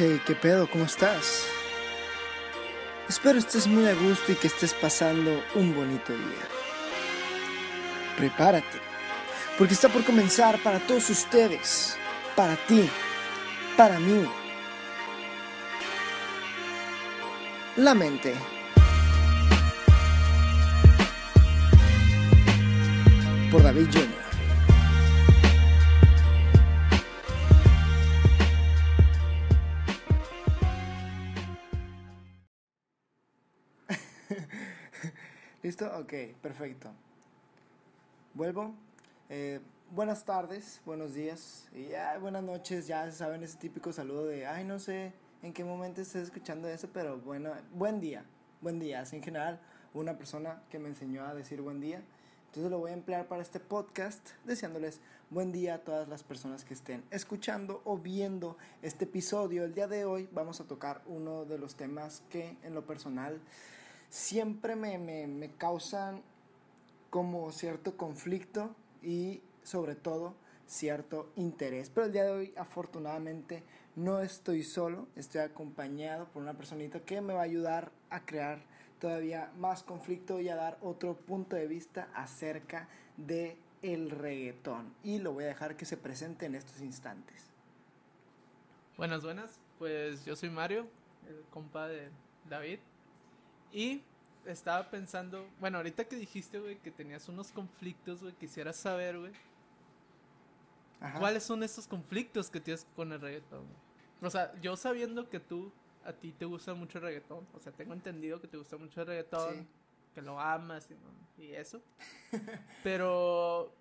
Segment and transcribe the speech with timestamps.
[0.00, 0.70] Hey, ¿qué pedo?
[0.70, 1.44] ¿Cómo estás?
[3.08, 6.46] Espero estés muy a gusto y que estés pasando un bonito día.
[8.16, 8.78] Prepárate,
[9.58, 11.96] porque está por comenzar para todos ustedes,
[12.36, 12.88] para ti,
[13.76, 14.24] para mí.
[17.74, 18.36] La mente.
[23.50, 24.17] Por David Jr.
[35.80, 35.96] ¿Listo?
[35.96, 36.90] Ok, perfecto.
[38.34, 38.74] Vuelvo.
[39.28, 39.60] Eh,
[39.92, 42.88] buenas tardes, buenos días y buenas noches.
[42.88, 46.88] Ya saben ese típico saludo de, ay, no sé en qué momento estés escuchando eso,
[46.92, 48.24] pero bueno, buen día.
[48.60, 49.02] Buen día.
[49.02, 49.60] Así en general,
[49.94, 52.02] una persona que me enseñó a decir buen día.
[52.46, 55.00] Entonces lo voy a emplear para este podcast, deseándoles
[55.30, 59.62] buen día a todas las personas que estén escuchando o viendo este episodio.
[59.62, 63.40] El día de hoy vamos a tocar uno de los temas que en lo personal
[64.08, 66.22] siempre me, me, me causan
[67.10, 70.34] como cierto conflicto y sobre todo
[70.66, 71.90] cierto interés.
[71.90, 73.62] Pero el día de hoy afortunadamente
[73.96, 78.60] no estoy solo, estoy acompañado por una personita que me va a ayudar a crear
[79.00, 85.18] todavía más conflicto y a dar otro punto de vista acerca de el reggaetón y
[85.18, 87.50] lo voy a dejar que se presente en estos instantes.
[88.96, 89.60] Buenas, buenas.
[89.78, 90.86] Pues yo soy Mario,
[91.28, 92.08] el compa de
[92.48, 92.80] David.
[93.72, 94.02] Y
[94.46, 99.32] estaba pensando, bueno, ahorita que dijiste, güey, que tenías unos conflictos, güey, quisiera saber, güey.
[101.18, 103.66] ¿Cuáles son esos conflictos que tienes con el reggaetón?
[104.20, 105.70] O sea, yo sabiendo que tú,
[106.04, 109.00] a ti te gusta mucho el reggaetón, o sea, tengo entendido que te gusta mucho
[109.02, 109.68] el reggaetón,
[110.14, 110.88] que lo amas
[111.38, 111.80] y, y eso.
[112.82, 113.72] Pero...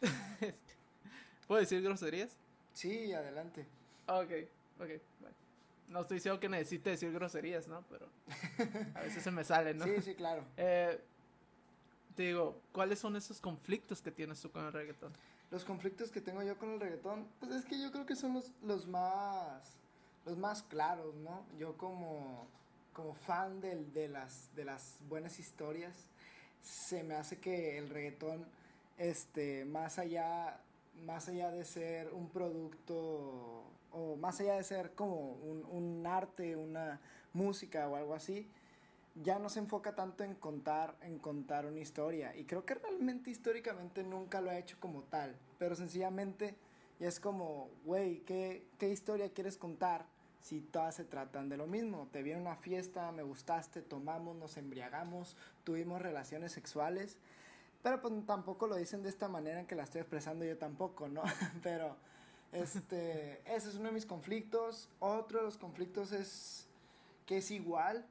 [1.48, 2.36] ¿Puedo decir groserías?
[2.72, 3.66] Sí, adelante.
[4.06, 4.30] Ok,
[4.78, 5.36] ok, bueno.
[5.88, 7.84] No estoy diciendo que necesite decir groserías, ¿no?
[7.90, 8.08] Pero
[8.94, 9.84] a veces se me salen, ¿no?
[9.84, 10.44] Sí, sí, claro.
[10.56, 11.00] Eh,
[12.14, 15.12] te digo, ¿cuáles son esos conflictos que tienes tú con el reggaetón?
[15.50, 18.32] Los conflictos que tengo yo con el reggaetón, pues es que yo creo que son
[18.34, 19.76] los, los más
[20.24, 21.44] los más claros, ¿no?
[21.58, 22.46] Yo como,
[22.92, 25.94] como fan de, de, las, de las buenas historias,
[26.60, 28.46] se me hace que el reggaetón,
[28.98, 30.60] este, más allá,
[31.04, 36.56] más allá de ser un producto o más allá de ser como un, un, arte,
[36.56, 37.00] una
[37.32, 38.48] música o algo así,
[39.14, 42.34] ya no se enfoca tanto en contar, en contar una historia.
[42.36, 46.56] Y creo que realmente históricamente nunca lo ha hecho como tal, pero sencillamente
[46.98, 50.06] es como, güey, ¿qué, ¿qué historia quieres contar?
[50.40, 52.08] Si todas se tratan de lo mismo.
[52.10, 57.16] Te vi en una fiesta, me gustaste, tomamos, nos embriagamos, tuvimos relaciones sexuales.
[57.82, 61.08] Pero pues tampoco lo dicen de esta manera en que la estoy expresando yo tampoco,
[61.08, 61.22] ¿no?
[61.62, 61.96] pero
[62.52, 64.88] este, ese es uno de mis conflictos.
[65.00, 66.66] Otro de los conflictos es
[67.26, 68.06] que es igual.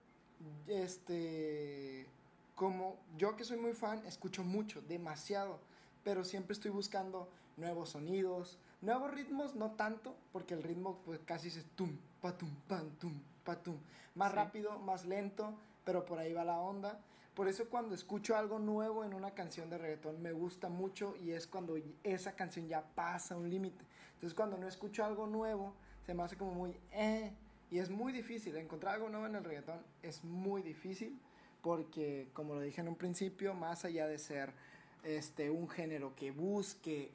[0.67, 2.07] Este,
[2.55, 5.59] como yo que soy muy fan, escucho mucho, demasiado,
[6.03, 11.49] pero siempre estoy buscando nuevos sonidos, nuevos ritmos, no tanto, porque el ritmo pues casi
[11.49, 13.13] es tum, patum, pam, tum,
[13.43, 13.77] patum.
[14.15, 14.35] Más sí.
[14.35, 15.53] rápido, más lento,
[15.83, 16.99] pero por ahí va la onda.
[17.35, 21.31] Por eso cuando escucho algo nuevo en una canción de reggaetón me gusta mucho y
[21.31, 23.85] es cuando esa canción ya pasa un límite.
[24.15, 25.73] Entonces cuando no escucho algo nuevo
[26.05, 27.31] se me hace como muy eh
[27.69, 31.17] y es muy difícil encontrar algo nuevo en el reggaetón es muy difícil
[31.61, 34.51] porque como lo dije en un principio más allá de ser
[35.03, 37.11] este un género que busque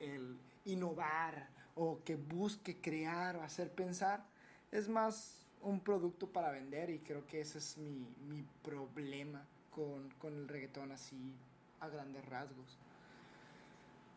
[0.65, 4.25] innovar o que busque crear o hacer pensar
[4.73, 10.11] es más un producto para vender y creo que ese es mi, mi problema con,
[10.19, 11.37] con el reggaetón así
[11.79, 12.79] a grandes rasgos.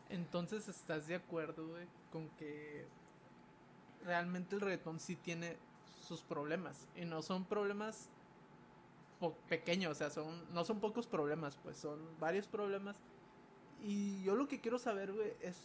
[0.08, 2.84] Entonces, ¿estás de acuerdo, güey, con que
[4.04, 5.56] realmente el reggaetón sí tiene
[6.02, 6.88] sus problemas?
[6.96, 8.08] Y no son problemas
[9.48, 12.96] pequeños, o sea, son, no son pocos problemas, pues son varios problemas.
[13.82, 15.56] Y yo lo que quiero saber, güey, es,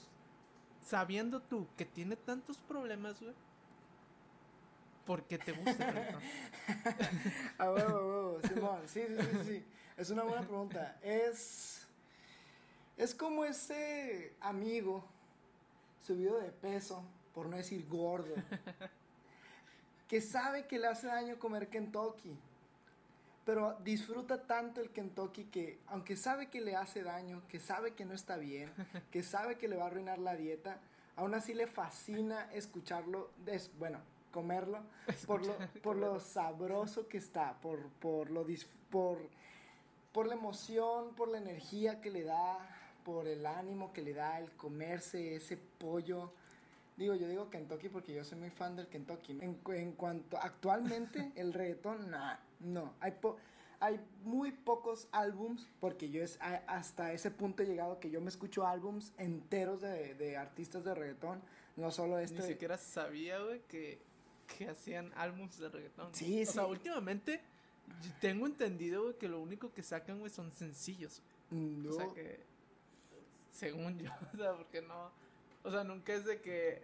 [0.85, 3.33] sabiendo tú que tiene tantos problemas, güey,
[5.06, 6.22] ¿por qué te gusta el reggaetón?
[7.57, 9.66] a huevo, Simón, sí, sí, sí, sí.
[9.98, 10.98] Es una buena pregunta.
[11.02, 11.88] Es.
[12.98, 15.04] Es como ese amigo
[16.02, 17.04] subido de peso,
[17.34, 18.36] por no decir gordo,
[20.07, 22.38] que sabe que le hace daño comer Kentucky,
[23.46, 28.06] pero disfruta tanto el Kentucky que, aunque sabe que le hace daño, que sabe que
[28.06, 28.72] no está bien,
[29.12, 30.80] que sabe que le va a arruinar la dieta,
[31.18, 34.00] aún así le fascina escucharlo, es, bueno,
[34.35, 34.79] comerlo,
[35.27, 38.45] por lo, por lo sabroso que está, por, por lo
[38.91, 39.17] por
[40.11, 42.57] por la emoción, por la energía que le da,
[43.03, 46.31] por el ánimo que le da el comerse ese pollo
[46.97, 49.37] Digo, yo digo Kentucky porque yo soy muy fan del Kentucky.
[49.41, 52.93] En, en cuanto actualmente el reggaetón, nah, no.
[53.01, 53.37] Hay, po
[53.81, 58.29] hay muy pocos álbums, porque yo es hasta ese punto he llegado que yo me
[58.29, 61.41] escucho álbums enteros de, de artistas de reggaetón,
[61.75, 62.41] no solo este.
[62.41, 63.99] Ni siquiera sabía, güey, que,
[64.45, 66.13] que hacían álbums de reggaetón.
[66.13, 66.53] Sí, o sí.
[66.53, 67.42] sea, últimamente
[68.19, 71.21] tengo entendido, güey, que lo único que sacan, güey, son sencillos.
[71.51, 71.92] No.
[71.92, 72.39] O sea que,
[73.51, 75.12] según yo, o sea, porque no,
[75.63, 76.83] o sea, nunca es de que,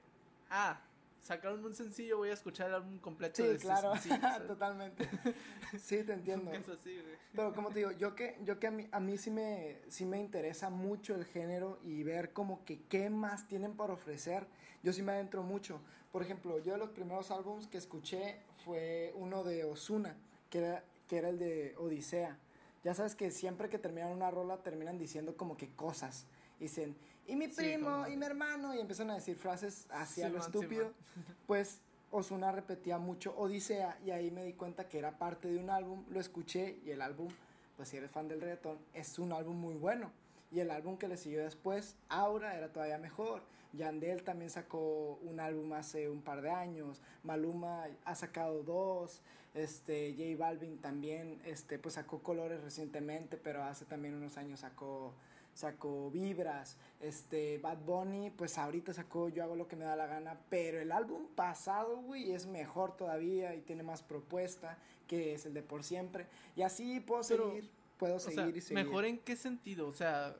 [0.49, 0.79] ah,
[1.21, 3.93] sacaron un sencillo, voy a escuchar el álbum completo Sí, de ese claro,
[4.47, 5.07] totalmente.
[5.79, 6.51] Sí, te entiendo.
[6.51, 7.15] Es así, güey.
[7.33, 10.05] Pero como te digo, yo que, yo que a mí, a mí sí, me, sí
[10.05, 14.47] me interesa mucho el género y ver como que qué más tienen para ofrecer,
[14.83, 15.79] yo sí me adentro mucho.
[16.11, 20.17] Por ejemplo, yo de los primeros álbums que escuché fue uno de Osuna,
[20.49, 22.37] que era, que era el de Odisea.
[22.83, 26.25] Ya sabes que siempre que terminan una rola terminan diciendo como que cosas.
[26.59, 26.97] Dicen,
[27.31, 30.41] y mi Sí, primo, como- y mi hermano, y empiezan a decir frases hacia lo
[30.43, 30.91] Simón, estúpido.
[31.47, 31.79] Pues
[32.11, 36.03] Osuna repetía mucho Odisea y ahí me di cuenta que era parte de un álbum,
[36.09, 37.29] lo escuché y el álbum,
[37.77, 40.11] pues si eres fan del reggaetón, es un álbum muy bueno.
[40.51, 43.41] Y el álbum que le siguió después, Aura, era todavía mejor.
[43.73, 47.01] Yandel también sacó un álbum hace un par de años.
[47.23, 49.21] Maluma ha sacado dos.
[49.53, 55.13] Este, J Balvin también, este, pues sacó Colores recientemente, pero hace también unos años sacó
[55.53, 60.07] sacó Vibras, este, Bad Bunny, pues ahorita sacó Yo hago lo que me da la
[60.07, 64.77] gana, pero el álbum pasado, güey, es mejor todavía y tiene más propuesta,
[65.07, 68.47] que es el de Por Siempre, y así puedo Pero, seguir, puedo O seguir sea,
[68.47, 68.85] y seguir.
[68.85, 69.87] ¿mejor en qué sentido?
[69.87, 70.35] O sea,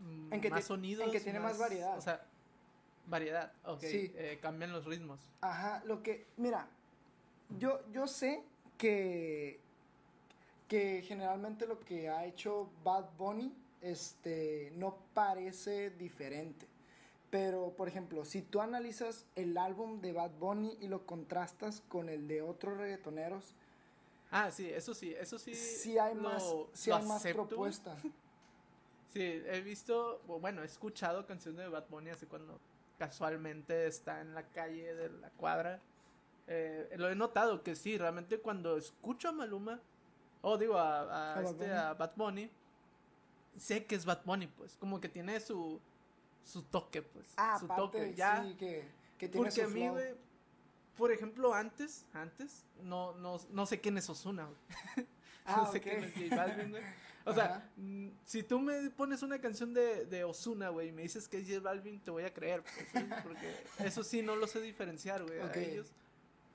[0.00, 1.04] mm, En que más sonidos.
[1.06, 1.98] en que tiene más variedad.
[1.98, 2.24] O sea,
[3.06, 3.80] variedad, ok.
[3.80, 4.12] Sí.
[4.16, 5.20] eh, cambian los ritmos.
[5.40, 6.68] Ajá, lo que, mira,
[7.58, 8.42] yo, yo sé
[8.78, 9.60] que,
[10.68, 13.52] que generalmente lo que ha hecho Bad Bunny,
[13.90, 16.66] este, no parece diferente.
[17.30, 22.08] Pero, por ejemplo, si tú analizas el álbum de Bad Bunny y lo contrastas con
[22.08, 23.54] el de otros reggaetoneros,
[24.30, 25.54] Ah, sí, eso sí, eso sí.
[25.54, 27.48] sí hay lo- más, sí lo hay más acepto, güey.
[27.72, 27.96] propuesta.
[29.12, 32.60] Sí, he visto, bueno, he escuchado canciones de Bad Bunny así cuando
[32.98, 35.80] casualmente está en la calle de la cuadra.
[36.48, 39.80] Eh, lo he notado que sí, realmente cuando escucho a Maluma,
[40.42, 41.78] o digo a, a A Bad este, Bunny.
[41.78, 42.50] a Bad Bunny,
[43.58, 45.80] sé que es Bad Bunny, pues, como que tiene su,
[46.44, 48.42] su toque, pues, Ah, su aparte, toque, ya.
[48.44, 48.84] sí, que,
[49.18, 50.14] que tiene Porque su a mí, güey,
[50.96, 55.06] por ejemplo, antes, antes, no, no, no sé quién es Osuna, güey.
[55.48, 56.82] Ah, no sé quién es J Balvin, güey.
[57.24, 57.70] O sea, Ajá.
[57.76, 61.38] mm, si tú me pones una canción de, de Osuna, güey, y me dices que
[61.38, 63.08] es J Balvin, te voy a creer, pues, ¿sí?
[63.22, 63.54] porque
[63.86, 65.56] eso sí no lo sé diferenciar, güey, Ok.
[65.56, 65.92] a ellos.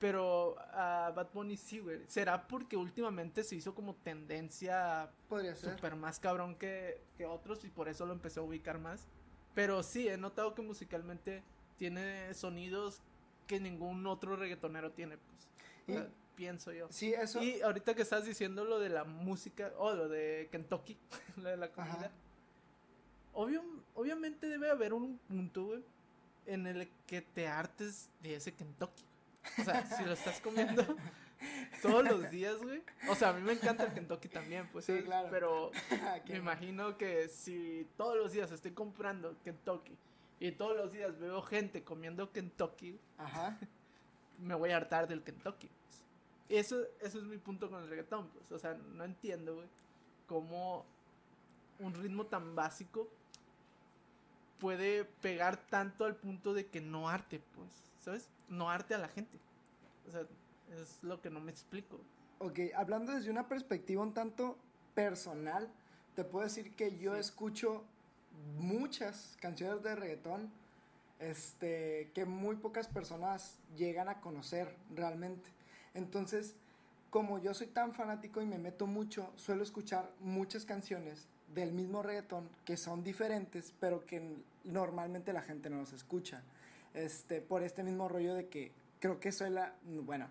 [0.02, 2.00] Pero a Bad Bunny sí, güey.
[2.08, 5.76] ¿Será porque últimamente se hizo como tendencia Podría ser.
[5.76, 9.06] súper más cabrón que, que otros y por eso lo empecé a ubicar más?
[9.54, 11.44] Pero sí, he notado que musicalmente
[11.76, 13.00] tiene sonidos
[13.46, 15.98] que ningún otro reggaetonero tiene, pues.
[16.00, 16.88] Y- pienso yo.
[16.90, 17.40] Sí, eso.
[17.40, 20.98] Y ahorita que estás diciendo lo de la música, o lo de Kentucky,
[21.36, 22.10] lo de la comida, Ajá.
[23.34, 23.62] obvio,
[23.94, 25.84] obviamente debe haber un punto, güey,
[26.46, 29.04] en el que te hartes de ese Kentucky.
[29.58, 30.84] O sea, si lo estás comiendo
[31.82, 32.82] todos los días, güey.
[33.08, 35.28] O sea, a mí me encanta el Kentucky también, pues Sí, claro.
[35.30, 35.70] Pero
[36.24, 39.96] que- me imagino que si todos los días estoy comprando Kentucky
[40.40, 43.58] y todos los días veo gente comiendo Kentucky, Ajá.
[44.38, 45.68] me voy a hartar del Kentucky.
[45.68, 46.02] pues.
[46.48, 48.50] Y eso, eso es mi punto con el reggaetón, pues.
[48.52, 49.68] O sea, no entiendo, güey,
[50.26, 50.84] cómo
[51.80, 53.08] un ritmo tan básico
[54.60, 57.68] puede pegar tanto al punto de que no arte, pues,
[58.00, 58.28] ¿sabes?
[58.52, 59.38] No arte a la gente.
[60.06, 60.22] O sea,
[60.78, 61.98] es lo que no me explico.
[62.38, 64.58] Ok, hablando desde una perspectiva un tanto
[64.94, 65.68] personal,
[66.14, 67.20] te puedo decir que yo Sí.
[67.20, 67.82] escucho
[68.58, 70.50] muchas canciones de reggaetón
[71.18, 75.50] este, que muy pocas personas llegan a conocer realmente.
[75.94, 76.56] Entonces,
[77.10, 82.02] como yo soy tan fanático y me meto mucho, suelo escuchar muchas canciones del mismo
[82.02, 86.42] reggaetón que son diferentes, pero que normalmente la gente no los escucha.
[86.94, 90.28] Este, por este mismo rollo de que creo que soy la, bueno,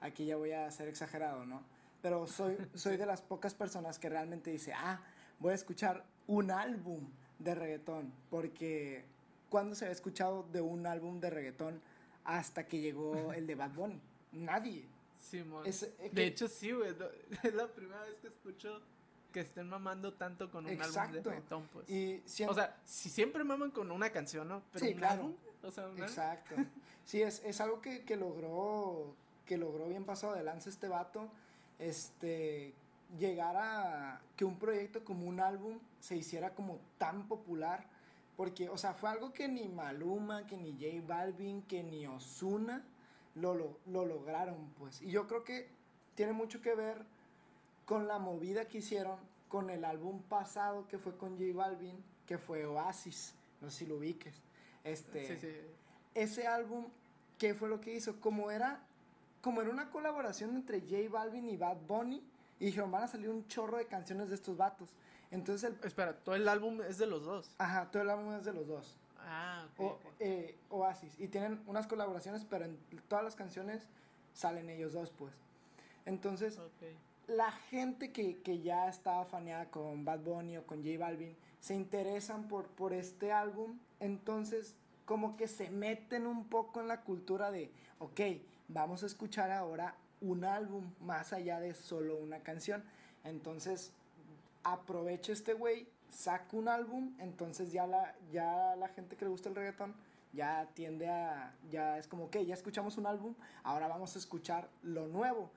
[0.00, 1.62] aquí ya voy a ser exagerado, ¿no?
[2.02, 5.00] Pero soy, soy de las pocas personas que realmente dice, ah,
[5.38, 9.04] voy a escuchar un álbum de reggaetón, porque
[9.48, 11.80] ¿cuándo se había escuchado de un álbum de reggaetón
[12.24, 14.00] hasta que llegó el de Bad Bunny?
[14.32, 14.84] Nadie.
[15.18, 15.66] Simón.
[15.66, 16.94] Es, eh, que- De hecho, sí, güey.
[17.42, 18.80] Es la primera vez que escucho
[19.32, 21.30] que estén mamando tanto con un álbum de Exacto.
[21.30, 21.88] reggaetón, pues.
[21.90, 24.62] y sien- O sea, si siempre maman con una canción, ¿no?
[24.72, 25.22] Pero Sí, un claro.
[25.22, 26.02] álbum, o sea, álbum.
[26.02, 26.54] Exacto.
[27.04, 29.14] Sí, es, es algo que, que logró
[29.46, 31.28] que logró bien pasado de lanza este vato.
[31.78, 32.72] Este
[33.18, 37.86] llegar a que un proyecto como un álbum se hiciera como tan popular
[38.36, 42.82] Porque, o sea, fue algo que ni Maluma, que ni J Balvin, que ni Osuna
[43.34, 45.02] lo, lo, lo lograron, pues.
[45.02, 45.68] Y yo creo que
[46.14, 47.04] tiene mucho que ver
[47.86, 49.16] con la movida que hicieron
[49.48, 53.86] con el álbum pasado que fue con J Balvin, que fue Oasis, no sé si
[53.86, 54.34] lo ubiques.
[54.84, 55.56] Este, Sí, sí.
[56.14, 56.86] Ese álbum,
[57.38, 58.20] ¿qué fue lo que hizo?
[58.20, 58.80] Como era,
[59.42, 62.22] como era una colaboración entre J Balvin y Bad Bunny,
[62.60, 64.90] y dijeron, van a salir un chorro de canciones de estos vatos.
[65.30, 67.54] Entonces, el, Espera, todo el álbum es de los dos.
[67.58, 68.96] ajá, todo el álbum es de los dos.
[69.18, 69.80] Ah, ok.
[69.80, 70.00] O- ok.
[70.20, 71.18] eh, Oasis.
[71.18, 72.76] Y tienen unas colaboraciones, pero en
[73.08, 73.82] todas las canciones
[74.34, 75.32] salen ellos dos, pues.
[76.06, 76.82] Entonces, Ok.
[77.32, 81.74] La gente que, que ya estaba faneada con Bad Bunny o con J Balvin se
[81.74, 84.74] interesan por, por este álbum, entonces
[85.04, 88.20] como que se meten un poco en la cultura de, ok,
[88.68, 92.84] vamos a escuchar ahora un álbum más allá de solo una canción.
[93.24, 93.92] Entonces,
[94.64, 99.48] aprovecha este güey, saca un álbum, entonces ya la, ya la gente que le gusta
[99.48, 99.94] el reggaetón
[100.32, 104.68] ya tiende a, ya es como, ok, ya escuchamos un álbum, ahora vamos a escuchar
[104.82, 105.50] lo nuevo.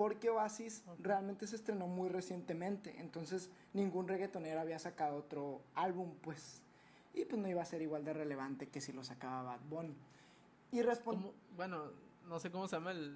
[0.00, 6.62] Porque Oasis realmente se estrenó muy recientemente, entonces ningún reggaetonero había sacado otro álbum, pues,
[7.12, 9.94] y pues no iba a ser igual de relevante que si lo sacaba Bad Bunny.
[10.72, 11.20] Y responde...
[11.26, 11.92] ¿Cómo- Bueno,
[12.26, 13.14] no sé cómo se llama el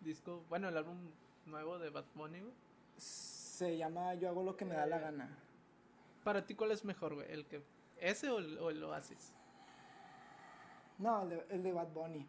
[0.00, 0.42] disco.
[0.48, 0.96] Bueno, el álbum
[1.44, 2.54] nuevo de Bad Bunny, güey.
[2.96, 5.28] Se llama Yo hago lo que me da la Eh, gana.
[6.24, 7.30] Para ti, ¿cuál es mejor, güey?
[7.30, 7.62] ¿El que,
[8.00, 9.34] ¿Ese o el, o el Oasis?
[10.96, 12.26] No, el de, el de Bad Bunny.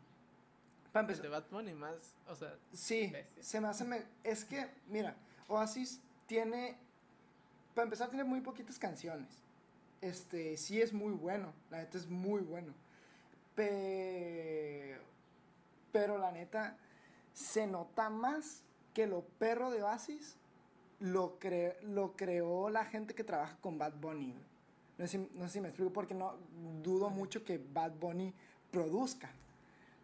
[0.95, 3.43] Para El empezar, de Bad Bunny más, o sea, Sí, Bestia.
[3.43, 3.83] se me hace...
[3.83, 5.13] me- es que, mira,
[5.49, 6.77] Oasis tiene...
[7.73, 9.27] Para empezar, tiene muy poquitas canciones.
[9.99, 11.51] Este, sí es muy bueno.
[11.69, 12.73] La neta es muy bueno.
[13.55, 15.01] Pero...
[15.91, 16.77] Pero la neta,
[17.33, 18.61] se nota más
[18.93, 20.37] que lo perro de Oasis
[21.01, 24.33] lo, cre- lo creó la gente que trabaja con Bad Bunny.
[24.97, 26.35] No sé, no sé si me explico porque no
[26.83, 28.33] dudo mucho que Bad Bunny
[28.71, 29.29] produzca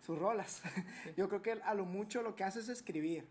[0.02, 0.62] sus rolas.
[1.18, 3.26] Yo creo que a lo mucho lo que hace es escribir.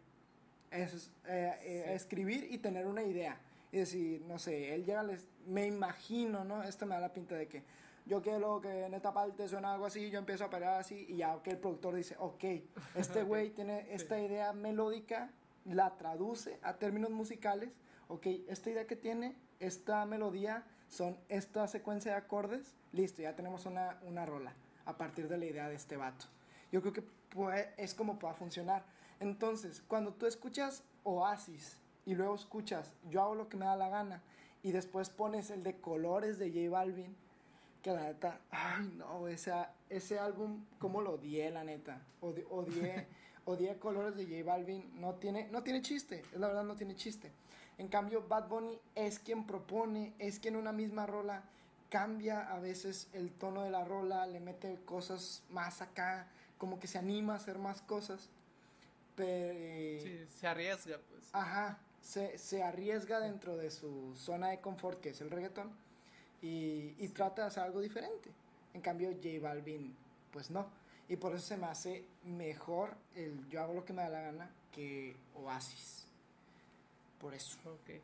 [0.70, 1.92] Es, eh, eh, Sí.
[1.94, 3.40] escribir y tener una idea.
[3.72, 6.62] Y decir, no sé, él llega, les, me imagino, ¿no?
[6.62, 7.62] Esto me da la pinta de que
[8.06, 11.16] yo quiero que en esta parte suena algo así, yo empiezo a operar así, y
[11.18, 12.44] ya, ok, el productor dice, ok,
[12.96, 15.30] este güey tiene esta idea melódica,
[15.64, 17.70] la traduce a términos musicales,
[18.08, 23.66] ok, esta idea que tiene, esta melodía, son esta secuencia de acordes, listo, ya tenemos
[23.66, 24.54] una, una rola
[24.86, 26.26] a partir de la idea de este vato.
[26.72, 28.84] Yo creo que puede- es como pueda funcionar.
[29.20, 33.88] Entonces, cuando tú escuchas Oasis y luego escuchas Yo hago lo que me da la
[33.88, 34.22] gana
[34.62, 37.14] y después pones el de colores de J Balvin,
[37.82, 39.52] que la neta, ay no, ese,
[39.88, 42.02] ese álbum, cómo lo odié, la neta.
[42.20, 43.06] Odi- Odié,
[43.46, 46.94] odié colores de J Balvin, no tiene, no tiene chiste, es la verdad, no tiene
[46.94, 47.32] chiste.
[47.78, 51.42] En cambio, Bad Bunny es quien propone, es quien en una misma rola
[51.88, 56.26] cambia a veces el tono de la rola, le mete cosas más acá,
[56.60, 58.28] como que se anima a hacer más cosas.
[59.16, 61.30] Pero, sí, se arriesga, pues.
[61.32, 65.72] Ajá, se, se arriesga dentro de su zona de confort, que es el reggaetón,
[66.42, 68.30] y, y trata de hacer algo diferente.
[68.74, 69.96] En cambio, J Balvin,
[70.32, 70.68] pues no.
[71.08, 74.20] Y por eso se me hace mejor el Yo hago lo que me da la
[74.20, 76.06] gana que Oasis.
[77.20, 77.58] Por eso.
[77.64, 78.00] Ok.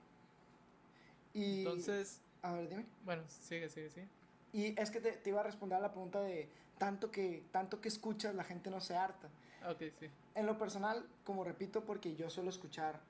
[1.34, 2.86] Y, Entonces, a ver, dime.
[3.04, 4.08] bueno, sigue, sigue, sigue.
[4.52, 6.48] Y es que te, te iba a responder a la pregunta de
[6.78, 9.28] tanto que, tanto que escuchas, la gente no se harta.
[9.68, 10.08] Ok, sí.
[10.34, 13.00] En lo personal, como repito, porque yo suelo escuchar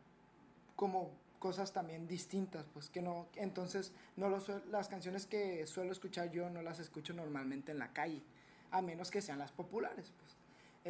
[0.76, 5.92] como cosas también distintas, pues que no, entonces no lo suel- las canciones que suelo
[5.92, 8.22] escuchar yo no las escucho normalmente en la calle,
[8.70, 10.36] a menos que sean las populares, pues.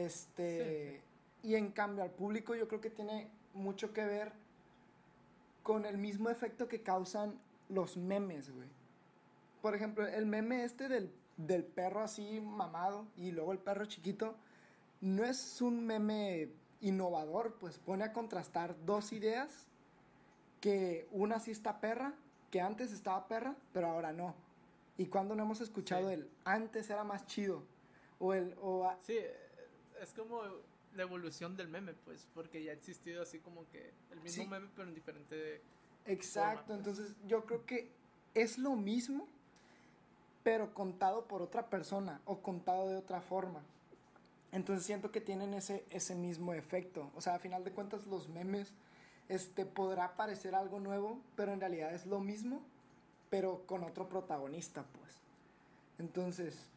[0.07, 1.01] Este,
[1.43, 4.33] y en cambio al público yo creo que tiene mucho que ver
[5.63, 7.39] con el mismo efecto que causan
[7.69, 8.69] los memes, güey.
[9.67, 14.37] Por ejemplo, el meme este del, del perro así mamado y luego el perro chiquito,
[15.01, 16.51] no es un meme
[16.83, 19.67] innovador, pues pone a contrastar dos ideas
[20.61, 22.15] que una sí está perra,
[22.53, 24.37] que antes estaba perra, pero ahora no.
[24.99, 26.15] Y cuando no hemos escuchado Sí.
[26.15, 27.65] el antes era más chido
[28.21, 29.19] o el o a- Sí,
[30.01, 30.43] es como
[30.95, 34.49] la evolución del meme, pues, porque ya ha existido así como que el mismo Sí.
[34.49, 35.61] meme, pero en diferente...
[36.05, 36.99] exacto, forma, pues.
[36.99, 37.91] entonces yo creo que
[38.35, 39.27] es lo mismo
[40.47, 43.65] pero contado por otra persona o contado de otra forma.
[44.53, 47.11] Entonces siento que tienen ese, ese mismo efecto.
[47.17, 48.73] O sea, a final de cuentas los memes
[49.29, 52.63] este, podrá parecer algo nuevo, pero en realidad es lo mismo,
[53.29, 55.17] pero con otro protagonista, pues.
[55.99, 56.69] Entonces,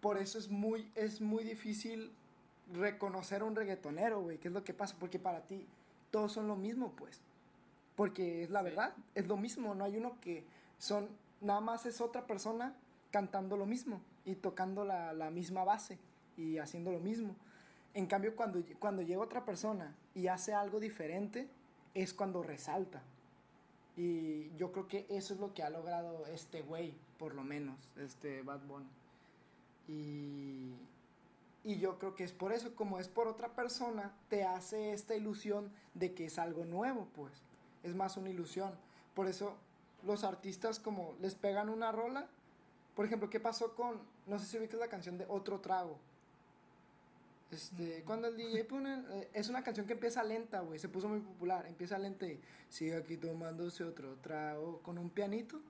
[0.00, 2.12] por eso es muy, es muy difícil
[2.72, 4.38] reconocer a un reggaetonero, güey.
[4.38, 4.94] ¿Qué es lo que pasa?
[5.00, 5.66] Porque para ti
[6.12, 7.20] todos son lo mismo, pues.
[7.96, 9.74] Porque es la verdad, es lo mismo.
[9.74, 10.44] No hay uno que
[10.78, 11.08] son,
[11.40, 12.76] nada más es otra persona
[13.12, 15.98] cantando lo mismo y tocando la, misma base
[16.36, 17.36] y haciendo lo mismo.
[17.94, 21.48] En cambio, cuando, cuando llega otra persona y hace algo diferente,
[21.94, 23.02] es cuando resalta.
[23.96, 27.76] Y yo creo que eso es lo que ha logrado este güey, por lo menos,
[27.96, 28.88] este Bad Bunny.
[29.86, 30.72] Y,
[31.64, 35.14] y yo creo que es por eso, como es por otra persona, te hace esta
[35.14, 37.34] ilusión de que es algo nuevo, pues.
[37.82, 38.72] Es más una ilusión.
[39.14, 39.56] Por eso
[40.02, 42.26] los artistas como les pegan una rola.
[42.94, 45.98] Por ejemplo, ¿qué pasó con, no sé si ubicas la canción de Otro Trago?
[47.50, 51.08] Este, cuando el DJ pone, eh, es una canción que empieza lenta, güey, se puso
[51.08, 55.60] muy popular, empieza lenta y sigue aquí tomándose otro trago con un pianito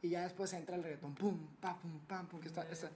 [0.00, 2.90] y ya después entra el reggaetón, pum, pa, pum, pam, pum, que está, está.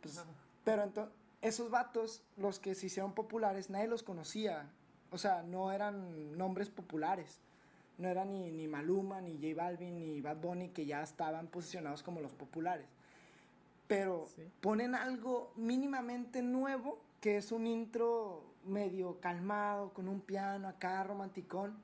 [0.00, 0.20] pues,
[0.64, 4.70] pero entonces, esos vatos, los que se hicieron populares, nadie los conocía,
[5.10, 7.40] o sea, no eran nombres populares,
[7.98, 12.04] no era ni, ni Maluma, ni J Balvin, ni Bad Bunny, que ya estaban posicionados
[12.04, 12.86] como los populares,
[13.92, 14.26] pero
[14.62, 21.76] ponen algo mínimamente nuevo que es un intro medio calmado, con un piano acá romanticón,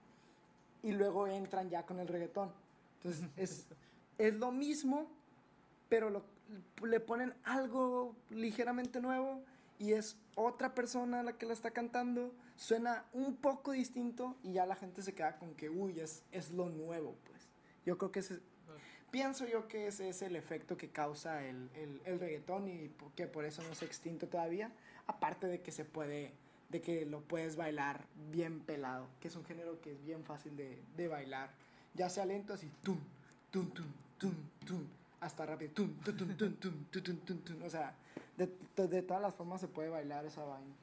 [0.83, 2.51] y luego entran ya con el reggaetón.
[2.97, 3.67] Entonces es,
[4.17, 5.07] es lo mismo,
[5.91, 6.25] pero lo,
[6.83, 9.43] le ponen algo ligeramente nuevo
[9.79, 14.65] y es otra persona la que la está cantando, suena un poco distinto y ya
[14.65, 17.51] la gente se queda con que, uy, es, es lo nuevo, pues.
[17.85, 18.41] Yo creo que ese,
[19.11, 23.27] pienso yo que ese es el efecto que causa el, el, el reggaetón y que
[23.27, 24.71] por eso no se ha extinto todavía
[25.09, 26.33] aparte de que se puede,
[26.69, 30.57] de que lo puedes bailar bien pelado, que es un género que es bien fácil
[30.57, 31.51] de, de bailar,
[31.95, 32.99] ya sea lento así, tum,
[33.51, 33.87] tum, tum,
[34.19, 34.35] tum,
[34.67, 34.87] tum,
[35.21, 37.95] hasta rápido, tum, tum, tum, tum, tum, tum, tum, tum, o sea,
[38.37, 38.49] de,
[38.87, 40.75] de todas las formas se puede bailar esa vaina.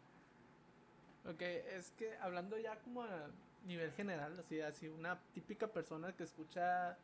[1.30, 3.30] Ok, es que hablando ya como a
[3.66, 6.98] nivel general, así, así una típica persona que escucha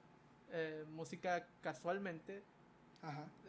[0.52, 2.44] eh, música casualmente,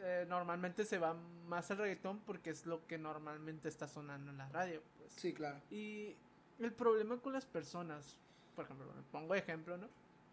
[0.01, 1.15] eh, normalmente se va
[1.47, 4.83] más al reggaetón porque es lo que normalmente está sonando en la radio.
[4.99, 5.13] Pues.
[5.15, 5.61] Sí, claro.
[5.71, 6.17] Y
[6.59, 8.17] el problema con las personas,
[8.57, 9.89] por ejemplo, pongo ejemplo, ¿no?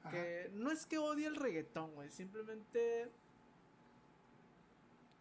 [0.10, 3.12] Que no es que odie el reggaetón, güey, simplemente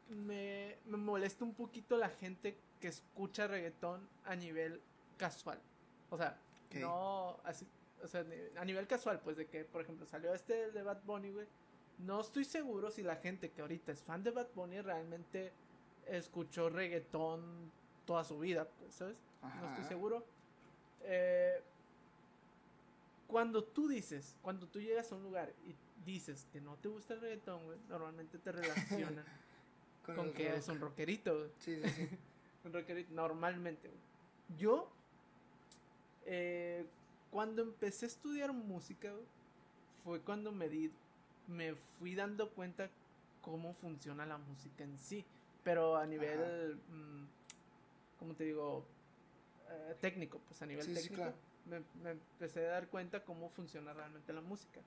[0.08, 4.80] me, me molesta un poquito la gente que escucha reggaetón a nivel
[5.16, 5.60] casual.
[6.10, 6.38] O sea,
[6.74, 7.66] no así,
[8.02, 8.24] o sea,
[8.56, 11.46] a nivel casual, pues de que, por ejemplo, salió este de Bad Bunny, güey
[11.98, 15.52] no estoy seguro si la gente que ahorita es fan de Bad Bunny realmente
[16.06, 17.70] escuchó reggaetón
[18.06, 19.16] toda su vida, pues, ¿sabes?
[19.42, 20.24] No estoy seguro.
[21.02, 21.60] Eh,
[23.26, 27.14] cuando tú dices, cuando tú llegas a un lugar y dices que no te gusta
[27.14, 29.24] el reggaetón, güey, normalmente te relacionan
[30.06, 31.50] con, que eres un rockerito, güey.
[31.58, 32.08] Sí, sí, sí.
[32.64, 34.00] un rockerito, normalmente, güey.
[34.56, 34.90] Yo,
[36.24, 36.86] eh,
[37.30, 39.12] cuando empecé a estudiar música,
[40.04, 40.90] fue cuando me di
[41.48, 42.90] me fui dando cuenta
[43.40, 45.24] cómo funciona la música en sí.
[45.64, 47.24] Pero a nivel, mm,
[48.18, 48.84] ¿cómo te digo?
[49.70, 51.32] Eh, técnico, pues a nivel técnico.
[51.66, 54.80] me, empecé a dar cuenta cómo funciona realmente la música.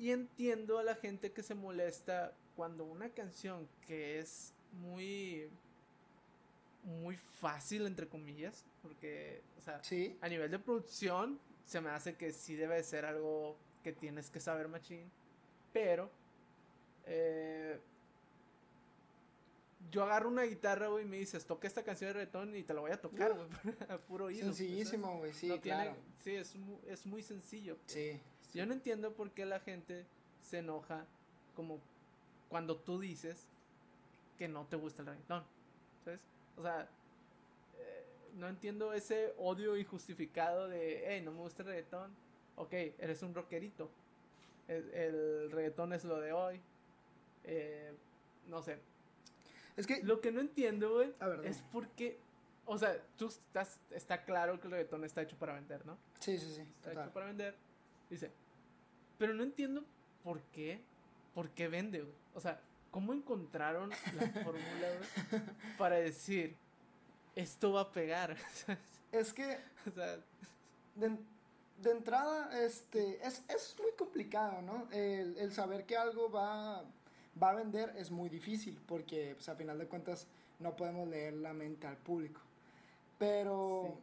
[0.00, 5.48] Y entiendo a la gente que se molesta cuando una canción que es muy
[6.82, 9.80] muy fácil entre comillas porque o sea
[10.20, 14.40] a nivel de producción se me hace que sí debe ser algo que tienes que
[14.40, 15.10] saber machine
[15.74, 16.08] pero
[17.06, 17.80] eh,
[19.90, 22.72] yo agarro una guitarra, güey, y me dices, toca esta canción de reggaetón y te
[22.72, 23.48] la voy a tocar, güey,
[23.88, 24.44] a puro oído.
[24.46, 25.96] Sencillísimo, güey, sí, claro.
[26.22, 26.54] sí, es,
[26.86, 27.76] es muy sencillo.
[27.76, 27.92] Pues.
[27.92, 28.20] Sí,
[28.54, 30.06] Yo no entiendo por qué la gente
[30.42, 31.06] se enoja
[31.56, 31.80] como
[32.48, 33.48] cuando tú dices
[34.38, 35.44] que no te gusta el reggaetón,
[36.04, 36.20] ¿sabes?
[36.56, 36.88] O sea,
[38.34, 42.10] no entiendo ese odio injustificado de, hey, no me gusta el reggaetón,
[42.56, 43.90] ok, eres un rockerito,
[44.68, 46.60] el, reggaetón es lo de hoy.
[47.44, 47.92] Eh,
[48.48, 48.78] no sé.
[49.76, 50.02] Es que.
[50.02, 51.12] Lo que no entiendo, güey,
[51.44, 52.18] es porque.
[52.66, 53.80] O sea, tú estás.
[53.90, 55.98] Está claro que el reggaetón está hecho para vender, ¿no?
[56.20, 56.62] Sí, sí, sí.
[56.62, 57.54] Está hecho para vender.
[58.08, 58.30] Dice.
[59.18, 59.84] Pero no entiendo
[60.22, 60.80] por qué.
[61.34, 62.14] ¿Por qué vende, güey?
[62.34, 63.96] O sea, ¿cómo encontraron la
[64.44, 64.88] fórmula,
[65.30, 65.42] güey?
[65.76, 66.56] Para decir.
[67.34, 68.36] Esto va a pegar.
[69.12, 69.58] es que.
[69.86, 70.18] O sea
[71.84, 74.88] de entrada, este, es, es muy complicado, ¿no?
[74.90, 76.82] El, el, saber que algo va,
[77.40, 80.26] va a vender es muy difícil porque, pues, a final de cuentas,
[80.60, 82.40] no podemos leer la mente al público.
[83.18, 83.96] Pero,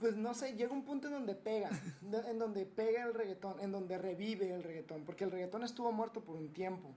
[0.00, 1.70] pues, no sé, llega un punto en donde pega,
[2.28, 6.20] en donde pega el reggaetón, en donde revive el reggaetón, porque el reggaetón estuvo muerto
[6.20, 6.88] por un tiempo.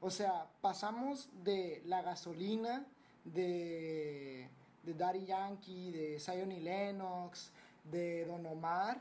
[0.00, 2.86] O sea, pasamos de la gasolina,
[3.24, 4.48] de
[4.88, 7.50] de Daddy Yankee, de Zion y Lennox,
[7.84, 8.98] de Don Omar.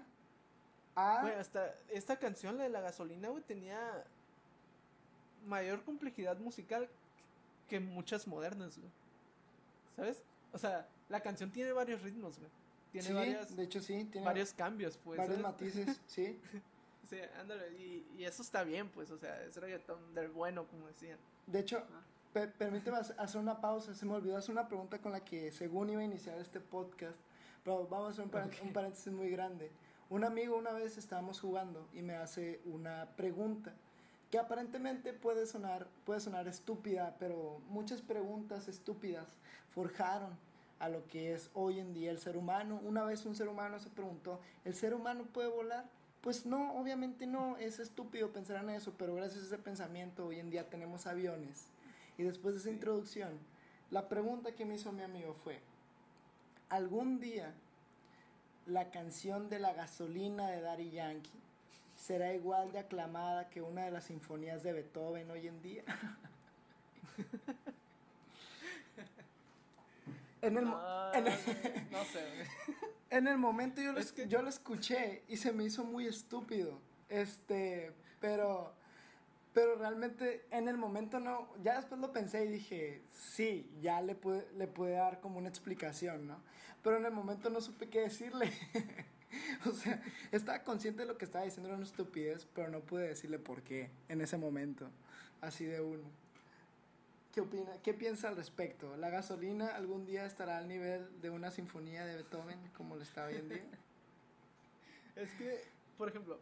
[0.96, 1.22] A...
[1.40, 4.04] hasta esta canción, la de la gasolina, güey, tenía.
[5.46, 6.90] mayor complejidad musical
[7.70, 8.92] que muchas modernas, güey.
[9.96, 10.24] ¿Sabes?
[10.54, 12.52] O sea, la canción tiene varios ritmos, güey.
[12.92, 15.18] Tiene sí, varias, de hecho sí, tiene varios cambios, pues.
[15.18, 15.52] varios ¿sabes?
[15.52, 16.40] matices, sí.
[17.10, 20.88] Sí, ándale, y, y eso está bien, pues, o sea, es reggaetón del bueno, como
[20.88, 21.18] decían.
[21.46, 22.02] De hecho, Ah.
[22.34, 25.52] pe- permíteme hace- hacer una pausa, se me olvidó hacer una pregunta con la que
[25.52, 27.16] según iba a iniciar este podcast,
[27.64, 29.72] pero vamos a hacer un, par- un paréntesis muy grande.
[30.10, 33.74] Un amigo una vez estábamos jugando y me hace una pregunta
[34.32, 39.38] que aparentemente puede sonar, puede sonar estúpida, pero muchas preguntas estúpidas
[39.70, 40.38] forjaron
[40.80, 42.80] a lo que es hoy en día el ser humano.
[42.84, 45.86] Una vez un ser humano se preguntó, ¿el ser humano puede volar?
[46.28, 50.42] Pues no, obviamente no, es estúpido pensar en eso, pero gracias a ese pensamiento hoy
[50.42, 51.68] en día tenemos aviones.
[52.18, 53.40] Y después de esa introducción,
[53.92, 55.62] la pregunta que me hizo mi amigo fue,
[56.68, 57.54] ¿algún día
[58.66, 61.40] la canción de la gasolina de Daddy Yankee
[61.96, 65.84] será igual de aclamada que una de las sinfonías de Beethoven hoy en día?
[70.42, 70.68] en, el,
[71.14, 72.48] en, el, no sé.
[73.10, 75.84] en el momento yo lo, Es esc- que- yo lo escuché y se me hizo
[75.84, 76.80] muy estúpido.
[77.10, 78.74] Este, pero,
[79.54, 84.16] pero realmente en el momento no, ya después lo pensé y dije, sí, ya le
[84.16, 86.42] pude, le pude dar como una explicación, ¿no?
[86.84, 88.52] Pero en el momento no supe qué decirle.
[89.66, 93.08] o sea, estaba consciente de lo que estaba diciendo, era una estupidez, pero no pude
[93.08, 94.90] decirle por qué en ese momento,
[95.42, 96.04] así de uno.
[97.38, 97.72] ¿Qué opina?
[97.84, 98.98] ¿Qué piensa al respecto?
[98.98, 103.26] ¿La gasolina algún día estará al nivel de una sinfonía de Beethoven como lo está
[103.26, 103.64] hoy en día?
[105.16, 105.64] Es que,
[106.00, 106.40] por ejemplo,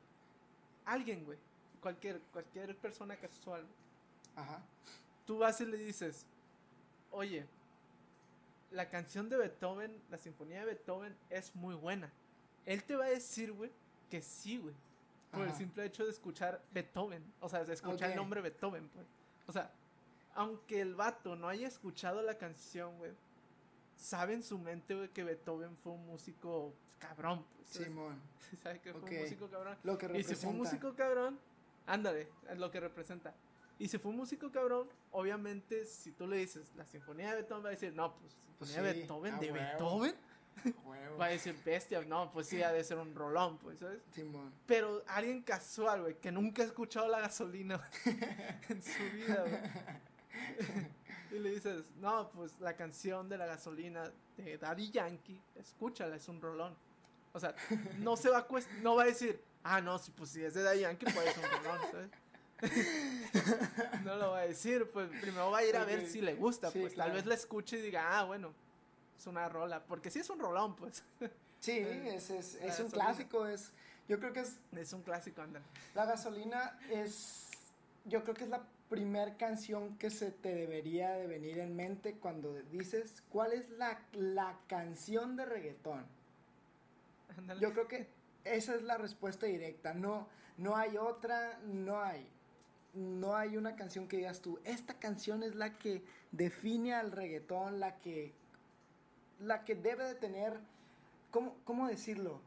[0.86, 1.38] alguien, güey,
[1.82, 3.68] cualquier, cualquier persona casual,
[4.38, 4.64] Ajá.
[5.26, 6.26] tú vas y le dices,
[7.12, 7.46] oye,
[8.72, 12.10] la canción de Beethoven, la sinfonía de Beethoven es muy buena.
[12.66, 13.72] Él te va a decir, güey,
[14.10, 14.76] que sí, güey.
[15.34, 17.22] Por el simple hecho de escuchar Beethoven.
[17.42, 19.06] O sea, de escuchar el nombre Beethoven, pues.
[19.48, 19.70] O sea,
[20.36, 23.12] aunque el vato no haya escuchado la canción, güey,
[23.96, 27.46] sabe en su mente, güey, que Beethoven fue un músico cabrón.
[27.56, 27.70] Pues.
[27.70, 28.22] Simón.
[28.64, 29.78] sabe que fue un músico cabrón.
[29.84, 31.40] Lo que Y si fue un músico cabrón,
[31.88, 33.34] ándale, es lo que representa.
[33.80, 37.64] Y si fue un músico cabrón, obviamente, si tú le dices la sinfonía de Beethoven,
[37.64, 39.66] va a decir, no, pues, Pues sinfonía de sí, Beethoven, de huevo.
[39.66, 40.16] Beethoven,
[40.86, 41.18] Huevo.
[41.20, 44.02] va a decir bestia, no, pues sí, ha de ser un rolón, pues, ¿sabes?
[44.12, 44.54] Simón.
[44.66, 47.82] Pero alguien casual, güey, que nunca ha escuchado la gasolina
[48.70, 50.06] en su vida, güey.
[51.32, 56.28] Y le dices, no, pues la canción de la gasolina de Daddy Yankee, escúchala, es
[56.28, 56.76] un rolón.
[57.34, 57.54] O sea,
[58.00, 58.48] no se va a
[58.82, 61.38] no va a decir, ah, no, si, pues si es de Daddy Yankee, pues es
[61.38, 62.10] un rolón, ¿sabes?
[64.06, 66.72] no lo va a decir, pues primero va a ir a ver si le gusta,
[66.72, 67.10] Sí, pues claro.
[67.12, 68.54] tal vez la escuche y diga, ah, bueno,
[69.18, 71.04] es una rola, porque sí es un rolón, pues.
[71.60, 72.92] Sí, es, es, es un gasolina.
[72.92, 73.72] clásico, es,
[74.08, 75.62] yo creo que es, es un clásico, anda.
[75.94, 77.45] la gasolina es,
[78.06, 82.14] yo creo que es la primer canción que se te debería de venir en mente
[82.14, 86.06] cuando dices, ¿cuál es la, la canción de reggaetón?
[87.60, 88.08] Yo creo que
[88.44, 89.94] esa es la respuesta directa.
[89.94, 92.28] No, no hay otra, no hay.
[92.94, 97.82] No hay una canción que digas tú, esta canción es la que define al reggaetón,
[97.82, 98.32] la que,
[99.42, 100.58] la que debe de tener,
[101.30, 102.40] ¿cómo, cómo decirlo?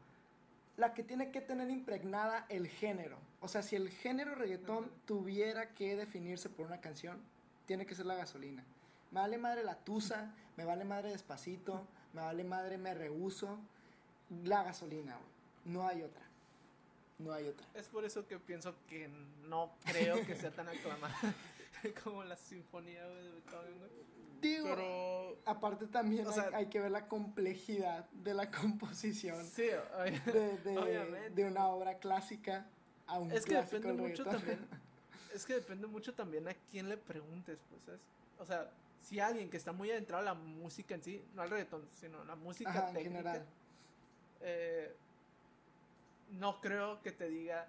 [0.79, 3.17] La que tiene que tener impregnada el género.
[3.41, 7.21] O sea, si el género reggaetón tuviera que definirse por una canción,
[7.65, 8.63] tiene que ser la gasolina.
[9.11, 13.59] Me vale madre la tusa, me vale madre despacito, me vale madre me rehuso.
[14.45, 15.29] La gasolina, güey.
[15.65, 16.23] No hay otra.
[17.17, 17.67] No hay otra.
[17.73, 19.09] Es por eso que pienso que
[19.49, 21.35] no creo que sea tan aclamada
[22.05, 23.91] como la sinfonía güey, de Beethoven, güey.
[24.41, 29.45] Digo, Pero aparte también o hay, sea- hay que ver la complejidad de la composición
[29.45, 32.65] sí, de, de- una obra clásica
[33.07, 34.59] a un es que clásico depende mucho también.
[35.33, 38.01] Es que depende mucho también a quién le preguntes, pues, ¿sabes?
[38.39, 41.51] O sea, si alguien que está muy adentrado a la música en sí, no al
[41.51, 43.45] reggaetón, sino a la música Ajá, en general.
[44.41, 44.91] eh,
[46.31, 47.67] no creo que te diga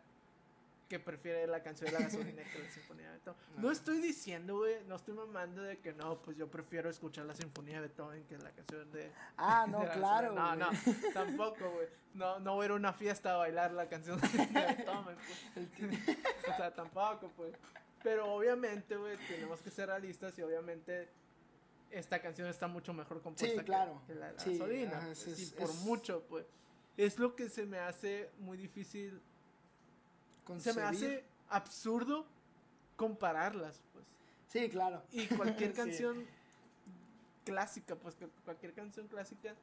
[0.91, 3.41] que prefiere la canción de la gasolina que la sinfonía de Beethoven.
[3.57, 3.71] No, No.
[3.71, 7.77] estoy diciendo, güey, no estoy mamando de que no, pues yo prefiero escuchar la sinfonía
[7.81, 9.13] de Beethoven que la canción de...
[9.37, 10.33] Ah, de no, la claro.
[10.35, 10.69] No, no,
[11.15, 11.87] tampoco, güey.
[12.15, 15.17] No, no voy a ir a una fiesta a bailar la canción de Beethoven,
[15.55, 15.99] pues.
[16.53, 17.55] O sea, tampoco, pues.
[18.03, 21.09] Pero obviamente, güey, tenemos que ser realistas y obviamente
[21.93, 24.03] esta canción está mucho mejor compuesta Sí, que- claro.
[24.09, 24.97] que, la, la Sí, gasolina.
[24.99, 26.47] ajá, pues, es- y por es- mucho, pues.
[26.97, 29.23] Es lo que se me hace muy difícil.
[30.59, 30.85] Se me concebir.
[31.19, 32.27] hace absurdo
[32.97, 34.05] compararlas, pues.
[34.49, 35.03] Sí, claro.
[35.13, 35.77] Y cualquier Sí.
[35.77, 36.25] canción
[37.45, 39.55] clásica, pues cualquier canción clásica,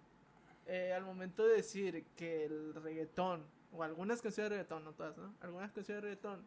[0.65, 5.17] eh, al momento de decir que el reggaetón, o algunas canciones de reggaetón, no todas,
[5.17, 5.33] ¿no?
[5.41, 6.41] Algunas canciones de reggaetón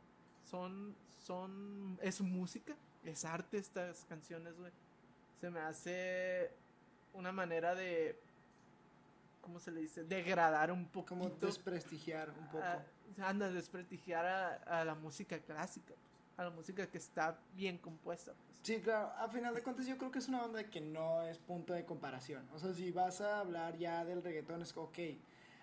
[0.44, 2.74] son, son, es música,
[3.05, 4.72] es arte estas canciones, güey.
[5.40, 6.50] Se me hace
[7.14, 8.18] una manera de,
[9.40, 10.05] ¿cómo se le dice?
[10.05, 11.09] Degradar un poquito.
[11.11, 12.64] Como desprestigiar un poco.
[12.64, 12.85] a-
[13.18, 18.33] anda, desprestigiar a, a la música clásica, pues, a la música que está bien compuesta,
[18.33, 18.51] pues.
[18.62, 21.38] Sí, claro, a final de cuentas yo creo que es una banda que no es
[21.38, 22.46] punto de comparación.
[22.53, 24.99] O sea, si vas a hablar ya del reggaetón, es ok,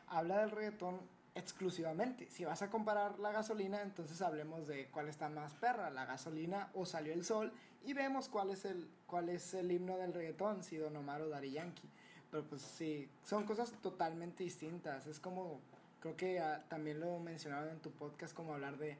[0.08, 1.00] habla del reggaetón
[1.36, 2.30] exclusivamente.
[2.32, 6.72] Si vas a comparar la gasolina, entonces hablemos de cuál está más perra, la gasolina
[6.74, 7.54] o salió el sol,
[7.86, 11.30] y vemos cuál es el, cuál es el himno del reggaetón, si Don Omar o
[11.30, 11.90] Daddy Yankee.
[12.32, 15.06] Pero pues sí, son cosas totalmente distintas.
[15.06, 15.62] Es como,
[16.00, 18.98] creo que ah, también lo mencionaron en tu podcast, como hablar de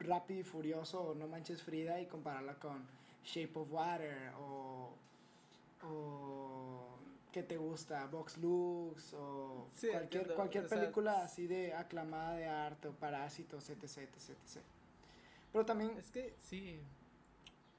[0.00, 2.84] Rápido y Furioso o No Manches Frida y compararla con
[3.24, 4.90] Shape of Water o,
[5.84, 6.92] o
[7.32, 8.06] ¿qué te gusta?
[8.06, 12.88] Box Lux o Sí, cualquier, entiendo, cualquier o sea, película así de aclamada de arte
[12.88, 14.62] o parásitos, etc, etc, etc.
[15.52, 16.80] Pero también, Es que, sí.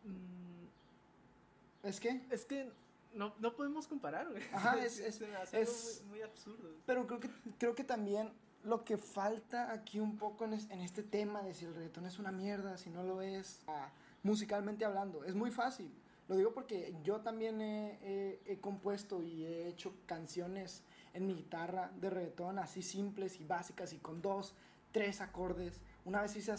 [0.04, 2.70] Mm, es que, es que
[3.14, 4.44] no, no podemos comparar, güey.
[4.54, 6.70] Ajá, es- es- muy, muy absurdo.
[6.86, 8.32] pero creo que, creo que también
[8.64, 12.06] lo que falta aquí un poco en, es- en este tema de si el reggaetón
[12.06, 13.90] es una mierda, si no lo es, ah,
[14.24, 15.92] musicalmente hablando, es muy fácil.
[16.30, 20.82] Lo digo porque yo también he, he- he compuesto y he hecho canciones
[21.14, 24.54] en mi guitarra de reggaetón así simples y básicas y con dos,
[24.94, 25.82] tres acordes.
[26.06, 26.56] Una vez hice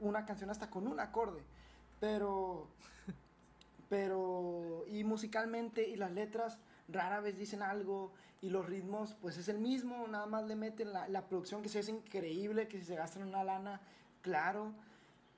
[0.00, 1.42] una canción hasta con un acorde.
[1.98, 2.68] Pero,
[3.88, 9.48] pero, y musicalmente y las letras rara vez dicen algo y los ritmos pues es
[9.48, 12.84] el mismo, nada más le meten la, la producción que sí es increíble, que si
[12.84, 13.80] se gastan una lana,
[14.22, 14.72] claro,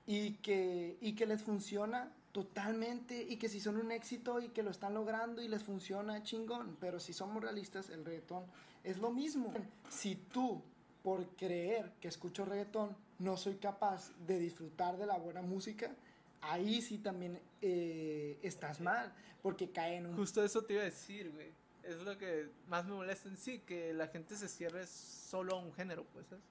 [0.07, 4.63] y que, y que les funciona totalmente y que si son un éxito y que
[4.63, 8.45] lo están logrando y les funciona chingón, pero si somos realistas el reggaetón
[8.85, 9.53] es lo mismo.
[9.91, 10.63] Si tú
[11.03, 15.91] por creer que escucho reggaetón no soy capaz de disfrutar de la buena música,
[16.40, 20.16] ahí sí también eh, estás mal, porque cae en un...
[20.16, 21.53] Justo eso te iba a decir, güey.
[21.83, 25.59] Es lo que más me molesta en sí, que la gente se cierre solo a
[25.59, 26.44] un género, pues, ¿sabes?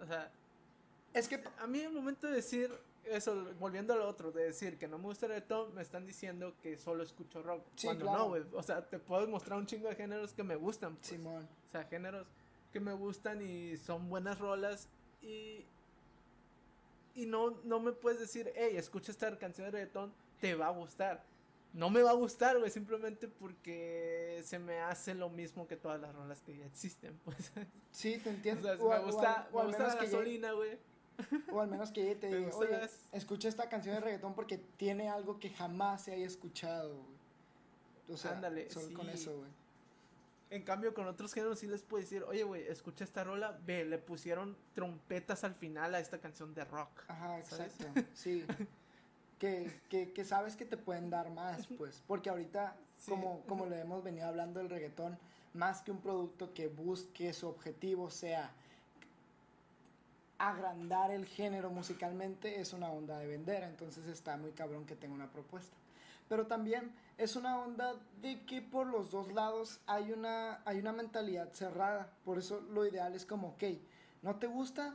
[0.00, 0.30] O sea,
[1.14, 1.42] Es que...
[1.58, 2.70] a mí el momento de decir
[3.04, 6.54] eso, volviendo al otro, de decir que no me gusta el reggaetón, me están diciendo
[6.62, 7.64] que solo escucho rock.
[7.76, 8.18] Sí, cuando claro.
[8.18, 8.42] no, güey.
[8.52, 11.08] O sea, te puedo mostrar un chingo de géneros que me gustan, pues.
[11.08, 11.48] Simón.
[11.68, 12.26] O sea, géneros
[12.72, 14.88] que me gustan y son buenas rolas
[15.22, 15.64] y...
[17.16, 20.70] Y no, no me puedes decir, hey, escucha esta canción de reggaetón, te va a
[20.70, 21.24] gustar.
[21.72, 26.00] No me va a gustar, güey, simplemente porque se me hace lo mismo que todas
[26.00, 27.50] las rolas que ya existen, pues.
[27.90, 28.62] Sí, te O entiendo.
[28.76, 30.78] sea, O me al- o gusta, al- o me gusta la gasolina, güey.
[31.52, 34.34] O al menos que y te diga, gusta oye, las- escucha esta canción de reggaetón
[34.34, 37.16] porque tiene algo que jamás se haya escuchado, güey.
[38.10, 39.50] O sea, Ándale, solo con eso, güey.
[40.56, 43.84] En cambio, con otros géneros sí les puedo decir, oye, güey, escucha esta rola, ve,
[43.84, 47.02] le pusieron trompetas al final a esta canción de rock.
[47.08, 47.74] Ajá, ¿sabes?
[47.78, 48.44] exacto, sí.
[49.38, 52.02] que, que, que sabes que te pueden dar más, pues.
[52.06, 53.10] Porque ahorita, Sí.
[53.10, 55.18] como, como le hemos venido hablando del reggaetón,
[55.52, 58.50] más que un producto que busque su objetivo sea
[60.38, 63.62] agrandar el género musicalmente, es una onda de vender.
[63.64, 65.76] Entonces está muy cabrón que tenga una propuesta.
[66.28, 70.92] Pero también es una onda de que por los dos lados hay una, hay una
[70.92, 72.12] mentalidad cerrada.
[72.24, 73.64] Por eso lo ideal es como, ok,
[74.22, 74.94] ¿no te gusta?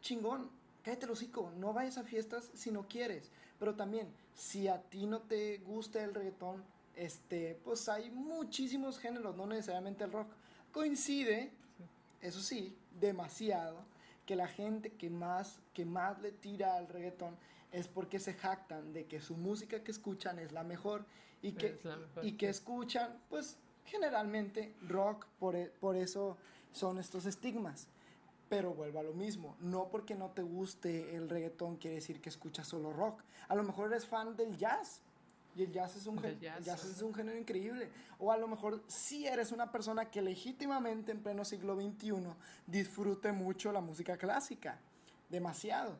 [0.00, 0.50] Chingón,
[0.82, 3.30] cállate el hocico, no vayas a fiestas si no quieres.
[3.58, 6.64] Pero también, si a ti no te gusta el reggaetón,
[6.94, 10.28] este, pues hay muchísimos géneros, no necesariamente el rock.
[10.72, 11.50] Coincide,
[12.20, 13.78] eso sí, demasiado,
[14.26, 17.36] que la gente que más, que más le tira al reggaetón
[17.72, 21.04] es porque se jactan de que su música que escuchan es la mejor
[21.42, 22.50] y que, mejor, y que sí.
[22.50, 26.36] escuchan, pues generalmente rock, por, e- por eso
[26.72, 27.88] son estos estigmas.
[28.48, 32.28] Pero vuelvo a lo mismo, no porque no te guste el reggaetón quiere decir que
[32.28, 33.22] escuchas solo rock.
[33.48, 35.00] A lo mejor eres fan del jazz.
[35.56, 37.88] Y el jazz es un, jazz, jazz es un género increíble.
[38.18, 42.12] O a lo mejor sí eres una persona que legítimamente en pleno siglo XXI
[42.66, 44.78] disfrute mucho la música clásica.
[45.30, 45.96] Demasiado.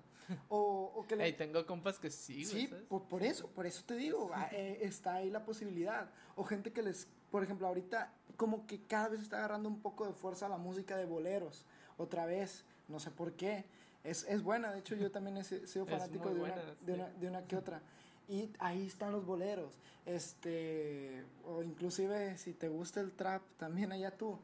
[0.48, 2.84] O, o que le- tengo compas que sí, Sí, ¿sabes?
[2.86, 6.10] por, por eso, por eso te digo, ah, eh, está ahí la posibilidad.
[6.34, 10.06] O gente que les, por ejemplo, ahorita como que cada vez está agarrando un poco
[10.06, 11.64] de fuerza la música de boleros,
[11.96, 13.64] otra vez, no sé por qué.
[14.04, 17.42] Es, es buena, de hecho yo también he si- sido fanático de, una, de una
[17.46, 17.80] que otra.
[18.28, 19.78] Y ahí están los boleros.
[20.04, 24.38] Este, o inclusive si te gusta el trap, también allá tú.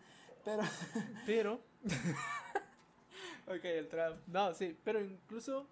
[0.45, 0.62] Pero,
[1.27, 1.61] Pero.
[3.56, 4.18] ok, el trap.
[4.26, 5.66] No, sí, pero incluso.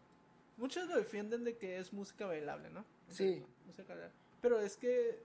[0.56, 2.84] Muchos lo defienden de que es música bailable, ¿no?
[3.08, 3.42] Sí.
[3.66, 4.14] Música bailable.
[4.40, 5.22] Pero es que.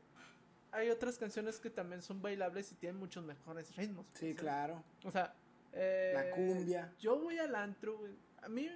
[0.71, 4.05] Hay otras canciones que también son bailables y tienen muchos mejores ritmos.
[4.13, 4.35] sí, ¿sabes?
[4.37, 4.83] claro.
[5.03, 5.33] O sea.
[5.71, 6.93] eh, La cumbia.
[6.99, 8.13] Yo voy al antro, güey.
[8.41, 8.69] A mí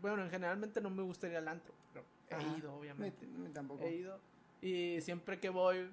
[0.00, 2.04] bueno, en generalmente no me gustaría el antro, pero
[2.40, 3.26] he ido, obviamente.
[3.52, 3.84] tampoco.
[3.84, 4.20] He ido.
[4.60, 5.88] Y siempre que voy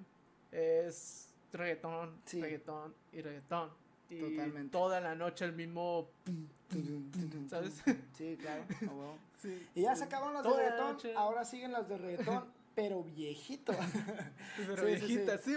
[0.51, 3.71] es reggaetón, reggaetón y reggaetón.
[4.13, 4.71] Y Totalmente.
[4.71, 6.09] toda la noche el mismo.
[7.49, 7.83] ¿Sabes?
[8.17, 8.63] Sí, claro.
[9.75, 12.45] Y ya se acabaron las de reggaetón, ahora siguen las de reggaetón,
[12.75, 13.73] pero viejito.
[14.57, 15.55] pero viejita, sí,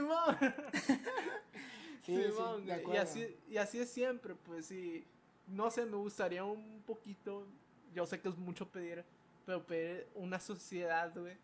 [2.03, 5.07] sí, sí, y, así, y así es siempre, pues sí.
[5.47, 7.47] No sé, me gustaría un poquito.
[7.95, 9.05] Yo sé que es mucho pedir,
[9.45, 11.37] pero pedir una sociedad, güey,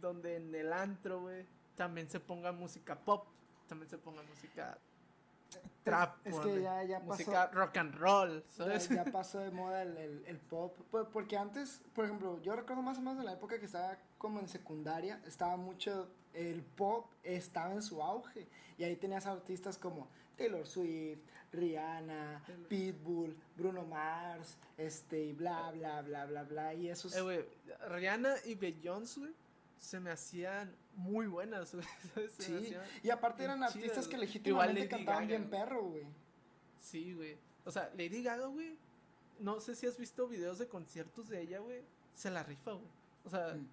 [0.00, 3.26] donde en el antro, güey, también se ponga música pop,
[3.66, 4.78] también se ponga música
[5.84, 8.88] trap, es, que ya, ya pasó, música rock and roll, ¿sabes?
[8.88, 10.76] Ya, pasó de moda el, el, pop,
[11.12, 14.40] porque antes, por ejemplo, yo recuerdo más o menos en la época que estaba como
[14.40, 20.08] en secundaria, estaba mucho, el pop estaba en su auge, y ahí tenías artistas como
[20.36, 21.20] Taylor Swift,
[21.52, 27.16] Rihanna, Pitbull, Bruno Mars, este, y bla, bla, bla, bla, bla, y esos...
[27.16, 27.48] Eh,
[27.88, 29.32] Rihanna y Beyoncé,
[29.78, 31.76] se me hacían muy buenas,
[32.38, 36.06] sí, y aparte eran artistas que legítimamente cantaban bien perro, güey.
[36.80, 37.38] Sí, güey.
[37.64, 38.76] O sea, Lady Gaga, güey,
[39.38, 41.82] no sé si has visto videos de conciertos de ella, güey,
[42.14, 42.88] se la rifa, güey.
[43.24, 43.68] O sea, mm.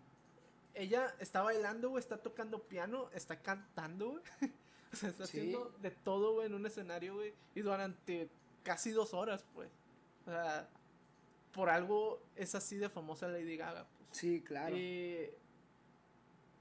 [0.75, 4.23] ella está bailando, güey, está tocando piano, está cantando, güey.
[4.93, 8.29] o sea, está haciendo de todo, güey, en un escenario, güey, y durante
[8.63, 9.69] casi dos horas, pues.
[10.27, 10.67] O sea,
[11.53, 14.19] por algo es así de famosa Lady Gaga, pues.
[14.19, 14.75] Sí, claro.
[14.75, 15.44] Y y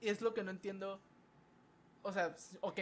[0.09, 1.01] es lo que no entiendo.
[2.03, 2.81] O sea, ok,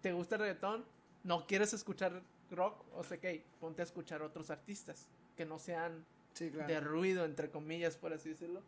[0.00, 0.84] ¿te gusta el reggaetón?
[1.24, 2.84] ¿No quieres escuchar rock?
[2.94, 3.24] O sea, ok,
[3.60, 6.04] ponte a escuchar otros artistas que no sean
[6.38, 8.62] de ruido, entre comillas, por así decirlo.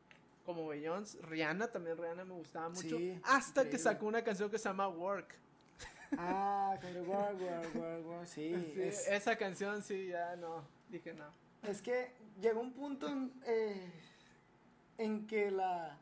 [0.44, 2.96] Como Beyoncé, Rihanna, también Rihanna me gustaba mucho.
[3.24, 5.34] hasta que sacó una canción que se llama Work.
[6.16, 8.74] Ah, con el Work, Work, Work, Work, sí.
[8.76, 11.26] Esa canción sí, ya no, dije no.
[11.62, 13.92] Es que llegó un punto en, eh,
[14.98, 15.98] en que la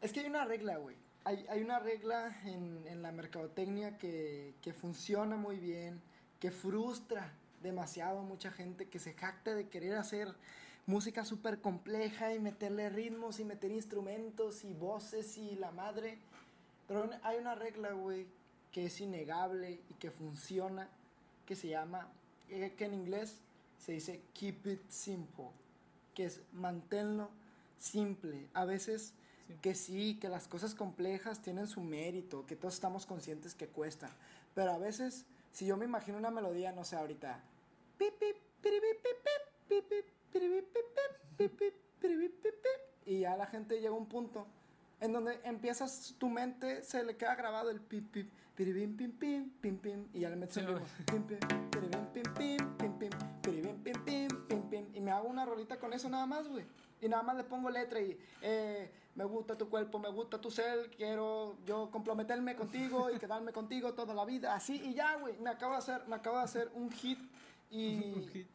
[0.00, 0.96] es que hay una regla, güey.
[1.24, 6.00] Hay, hay, una regla en, en la mercadotecnia que, que, funciona muy bien,
[6.40, 7.32] que frustra
[7.62, 10.34] demasiado a mucha gente, que se jacta de querer hacer
[10.86, 16.18] música súper compleja y meterle ritmos y meter instrumentos y voces y la madre.
[16.86, 18.26] Pero hay una regla, güey,
[18.72, 20.88] que es innegable y que funciona,
[21.44, 22.08] que se llama,
[22.48, 23.40] eh, que en inglés
[23.78, 25.50] se dice keep it simple,
[26.14, 27.30] que es manténlo
[27.78, 28.48] simple.
[28.54, 29.12] A veces
[29.60, 34.10] que sí, que las cosas complejas tienen su mérito, que todos estamos conscientes que cuestan.
[34.54, 37.40] Pero a veces, si yo me imagino una melodía, no sé, ahorita.
[43.06, 44.46] Y ya la gente llega a un punto
[45.00, 49.50] en donde empiezas, tu mente se le queda grabado el pip, pip, piribim, pim, pim,
[49.60, 50.86] pim, pim, y ya le metes el ritmo.
[51.06, 51.38] Pim, pim,
[51.70, 53.10] piribim, pim, pim, pim, pim,
[53.42, 56.64] piribim, pim, pim, pim, pim, y me hago una rolita con eso nada más, güey.
[57.00, 60.50] Y nada más le pongo letra y eh, me gusta tu cuerpo, me gusta tu
[60.50, 64.54] ser, quiero yo comprometerme contigo y quedarme contigo toda la vida.
[64.54, 67.18] Así y ya, güey, me acabo de hacer, me acabo de hacer un hit
[67.70, 68.48] y un hit.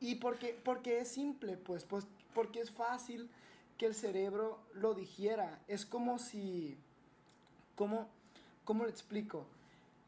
[0.00, 3.30] y porque porque es simple, pues, pues porque es fácil
[3.76, 5.60] que el cerebro lo digiera.
[5.68, 6.76] Es como si
[7.76, 8.08] ¿cómo
[8.64, 9.46] cómo le explico?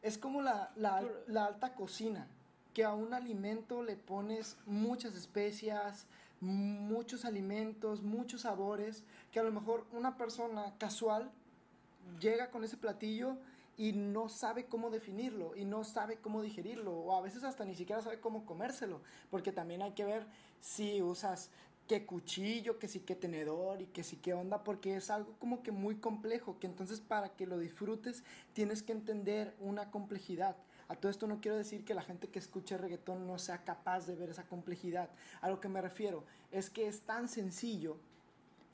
[0.02, 2.26] Es como la, la, la alta cocina,
[2.74, 6.06] que a un alimento le pones muchas especias,
[6.42, 11.30] muchos alimentos, muchos sabores, que a lo mejor una persona casual
[12.20, 13.36] llega con ese platillo
[13.78, 17.76] y no sabe cómo definirlo y no sabe cómo digerirlo o a veces hasta ni
[17.76, 19.00] siquiera sabe cómo comérselo,
[19.30, 20.26] porque también hay que ver
[20.60, 21.48] si usas
[21.86, 25.62] qué cuchillo, que sí qué tenedor y que sí qué onda, porque es algo como
[25.62, 30.56] que muy complejo, que entonces para que lo disfrutes tienes que entender una complejidad.
[30.92, 34.06] A todo esto no quiero decir que la gente que escuche reggaetón no sea capaz
[34.06, 35.08] de ver esa complejidad.
[35.40, 37.96] A lo que me refiero es que es tan sencillo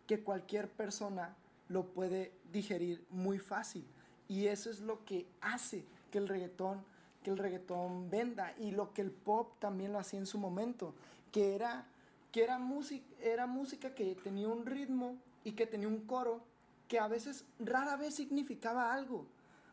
[0.08, 1.36] que cualquier persona
[1.68, 3.86] lo puede digerir muy fácil.
[4.26, 6.82] Y eso es lo que hace que el reggaetón,
[7.22, 10.94] que el reggaetón venda y lo que el pop también lo hacía en su momento,
[11.30, 11.86] que era
[12.32, 16.40] que era música, era música que tenía un ritmo y que tenía un coro
[16.88, 19.24] que a veces rara vez significaba algo.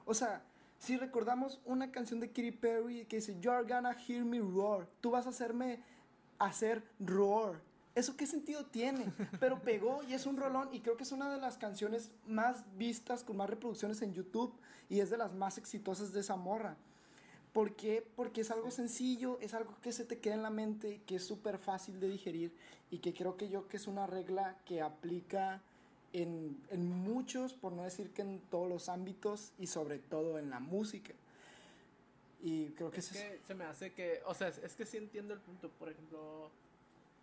[0.05, 0.43] O sea,
[0.85, 5.09] si recordamos una canción de Katy Perry que dice, You're gonna hear me roar, tú
[5.09, 5.79] vas a hacerme
[6.37, 7.59] hacer roar.
[7.95, 9.11] ¿Eso qué sentido tiene?
[9.39, 12.65] Pero pegó y es un rolón y creo que es una de las canciones más
[12.77, 14.53] vistas, con más reproducciones en YouTube
[14.87, 16.77] y es de las más exitosas de esa morra.
[17.51, 18.05] ¿Por qué?
[18.15, 21.25] Porque es algo sencillo, es algo que se te queda en la mente, que es
[21.25, 22.53] súper fácil de digerir
[22.91, 25.63] y que creo que yo que es una regla que aplica
[26.21, 30.49] en, en, muchos, por no decir que en todos los ámbitos y sobre todo en
[30.49, 31.13] la música.
[32.41, 35.33] Y creo que, es que se me hace que, o sea, es que sí entiendo
[35.33, 36.51] el punto, por ejemplo,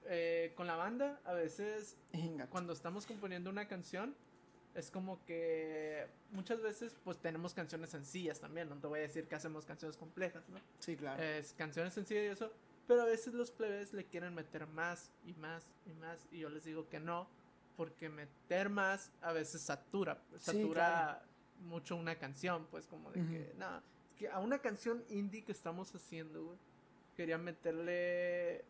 [0.07, 2.47] eh, con la banda, a veces Inga.
[2.49, 4.15] cuando estamos componiendo una canción,
[4.75, 9.27] es como que muchas veces pues tenemos canciones sencillas también, no te voy a decir
[9.27, 10.59] que hacemos canciones complejas, ¿no?
[10.81, 11.23] Sí, claro.
[11.23, 12.53] Es canciones sencillas y eso,
[12.89, 16.49] pero a veces los plebes le quieren meter más y más y más y yo
[16.49, 17.29] les digo que no,
[17.77, 21.27] porque meter más a veces satura, pues, Sí, satura claro.
[21.69, 23.59] mucho una canción, pues como de que, Ujú.
[23.59, 26.59] no, es que a una canción indie que estamos haciendo, güey,
[27.17, 28.65] quería meterle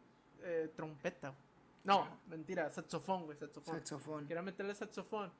[0.45, 1.35] eh, trompeta.
[1.85, 3.75] No, mentira, saxofón, güey, saxofón.
[3.77, 4.27] Saxofón.
[4.27, 5.33] Quería meterle saxofón.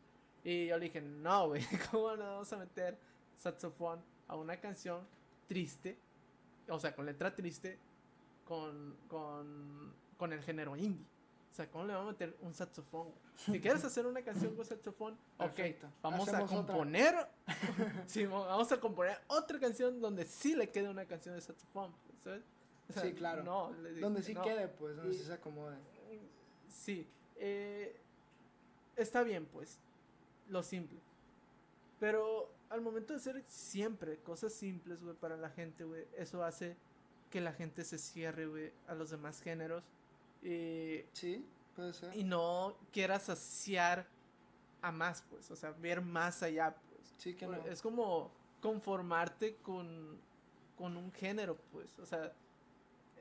[0.45, 2.99] Y yo le dije, no, güey, ¿cómo no vamos a meter
[3.37, 5.07] saxofón a una canción
[5.49, 5.99] triste?
[6.69, 7.79] O sea, con letra triste,
[8.45, 11.07] con, con, con el género indie.
[11.53, 13.09] O sea, ¿cómo le vamos a meter un saxofón?
[13.37, 15.87] Si quieres hacer una canción con saxofón, ok, Perfecto.
[16.01, 17.15] vamos a Hacemos componer.
[18.07, 21.93] sí, mo- vamos a componer otra canción donde sí le quede una canción de saxofón,
[22.25, 22.43] ¿sabes?
[22.89, 23.43] O sea, Sí, claro.
[23.45, 24.43] No, Donde sí no.
[24.43, 25.77] quede, pues, donde Y- sí se acomode.
[26.69, 28.01] Sí, eh,
[28.97, 29.79] está bien, pues,
[30.49, 30.99] lo simple.
[32.01, 36.77] Pero al momento de hacer siempre cosas simples, güey, para la gente, güey, eso hace
[37.31, 39.85] que la gente se cierre, güey, a los demás géneros
[40.43, 42.17] y, Sí, puede ser.
[42.17, 44.07] y no quiera saciar
[44.81, 47.15] a más, pues, o sea, ver más allá, pues.
[47.19, 47.57] Sí que no.
[47.67, 50.19] Es como conformarte con,
[50.77, 52.33] con un género, pues, o sea,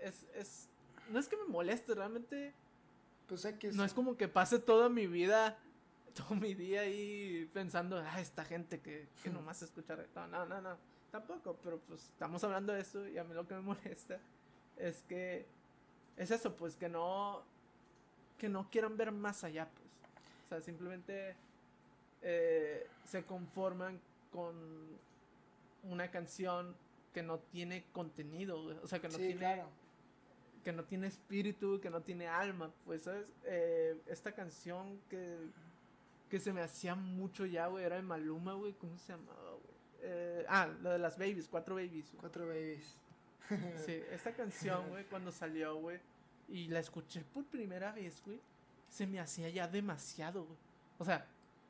[0.01, 0.69] es, es,
[1.09, 2.53] no es que me moleste, realmente
[3.27, 5.57] Pues sé que no es como que pase toda mi vida,
[6.15, 10.31] todo mi día ahí pensando, ah, esta gente que, que nomás escucha reggaetón.
[10.31, 10.77] No, no, no,
[11.11, 14.19] tampoco, pero pues estamos hablando de eso y a mí lo que me molesta
[14.77, 15.47] es que
[16.21, 17.41] es eso, pues que no,
[18.37, 19.87] que no quieran ver más allá, pues.
[20.45, 21.35] O sea, simplemente
[22.21, 23.99] eh, se conforman
[24.31, 24.55] con
[25.83, 26.75] una canción
[27.11, 29.67] que no tiene contenido, o sea, que no sí, tiene claro.
[30.63, 33.33] que no tiene espíritu, que no tiene alma, pues, ¿sabes?
[33.45, 35.37] Eh, esta canción que,
[36.29, 39.73] que se me hacía mucho ya, güey, era de Maluma, güey, ¿cómo se llamaba, güey?
[40.03, 42.09] Eh, ah, lo de las babies, cuatro babies.
[42.11, 42.19] güey.
[42.19, 42.95] Cuatro babies.
[43.85, 45.99] Sí, esta canción, güey, cuando salió, güey,
[46.51, 48.39] y la escuché por primera vez, güey,
[48.89, 50.57] se me hacía ya demasiado, güey.
[50.99, 51.25] O sea,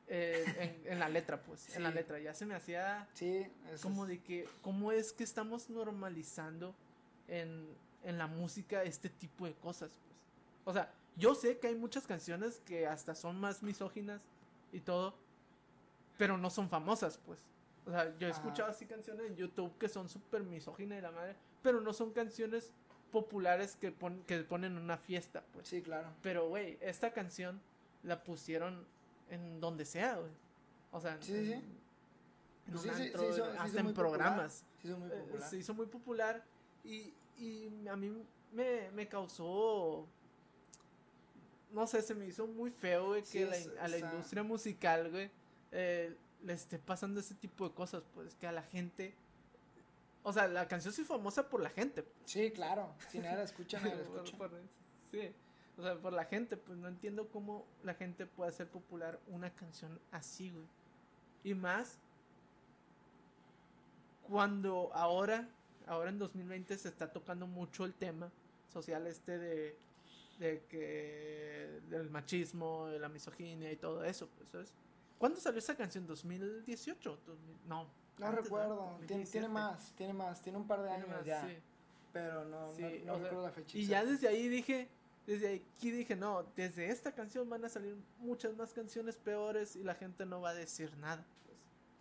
[0.07, 3.84] eh, en, en la letra, pues, en la letra, ya se me hacía Sí, eso
[3.84, 6.75] como es- de que cómo es que estamos normalizando
[7.27, 7.65] en,
[8.03, 10.17] en la música este tipo de cosas pues
[10.65, 14.19] o sea yo sé que hay muchas canciones que hasta son más misóginas
[14.73, 15.13] y todo
[16.17, 17.39] pero no son famosas pues
[17.86, 18.41] o sea yo he Ajá.
[18.41, 22.11] escuchado así canciones en YouTube que son súper misóginas y la madre pero no son
[22.11, 22.71] canciones
[23.12, 26.07] populares que, pon- que ponen en una fiesta pues Sí, claro.
[26.22, 27.62] pero güey esta canción
[28.03, 28.86] la pusieron
[29.30, 30.32] en donde sea güey
[30.91, 31.82] o sea Sí, en-
[32.72, 33.93] Pues un antro, hizo- hasta hizo en popular.
[34.12, 34.64] programas.
[34.82, 35.49] Sí, son muy Eh, popular.
[35.49, 36.43] se hizo muy popular
[36.86, 38.12] y, y a mí
[38.53, 40.07] me, me causó,
[41.72, 44.43] no sé, se me hizo muy feo, güey, Sí, que la- es- a la industria
[44.43, 45.30] musical, güey,
[45.72, 49.14] eh, le esté pasando ese tipo de cosas, pues, que a la gente,
[50.24, 52.05] o sea, la canción sí es famosa por la gente.
[52.26, 52.93] Sí, claro.
[53.09, 54.38] Si nadie la escucha, nadie la Por- escucha.
[54.38, 54.51] por-
[55.09, 55.34] sí,
[55.78, 59.49] o sea, por la gente, pues no entiendo cómo la gente puede hacer popular una
[59.53, 60.65] canción así, güey.
[61.43, 61.97] Y más
[64.24, 65.47] cuando ahora,
[65.88, 68.32] ahora en 2020 se está tocando mucho el tema
[68.72, 69.76] social este de,
[70.39, 74.74] de que del machismo, de la misoginia y todo eso, pues, ¿sabes?
[75.17, 76.07] ¿Cuándo salió esa canción?
[76.07, 76.65] ¿2018?
[76.65, 77.17] ¿2000?
[77.67, 77.88] No.
[78.22, 78.76] No antes, recuerdo.
[79.07, 79.32] Tiene, 2017.
[79.32, 80.41] tiene más, tiene más.
[80.41, 81.45] Tiene un par de Tiene años más, ya.
[81.47, 81.57] sí.
[82.13, 83.78] Pero no, Sí, no, no o sea, recuerdo la fecha.
[83.78, 84.88] Y ya desde ahí dije,
[85.26, 89.84] desde aquí dije, no, desde esta canción van a salir muchas más canciones peores y
[89.84, 91.24] la gente no va a decir nada.
[91.45, 91.57] Pues.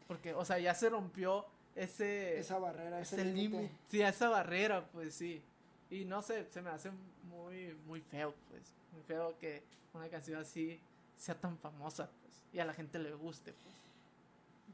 [0.09, 1.47] Porque, o sea, ya se rompió
[1.77, 5.43] ese, Esa barrera, ese, ese límite, sí, esa barrera, pues sí.
[5.91, 6.91] Y no sé, se me hace
[7.25, 8.63] muy, muy feo, pues.
[8.93, 9.63] Muy feo que
[9.95, 10.81] una canción así
[11.17, 12.41] sea tan famosa, pues.
[12.53, 13.75] Y a la gente le guste, pues.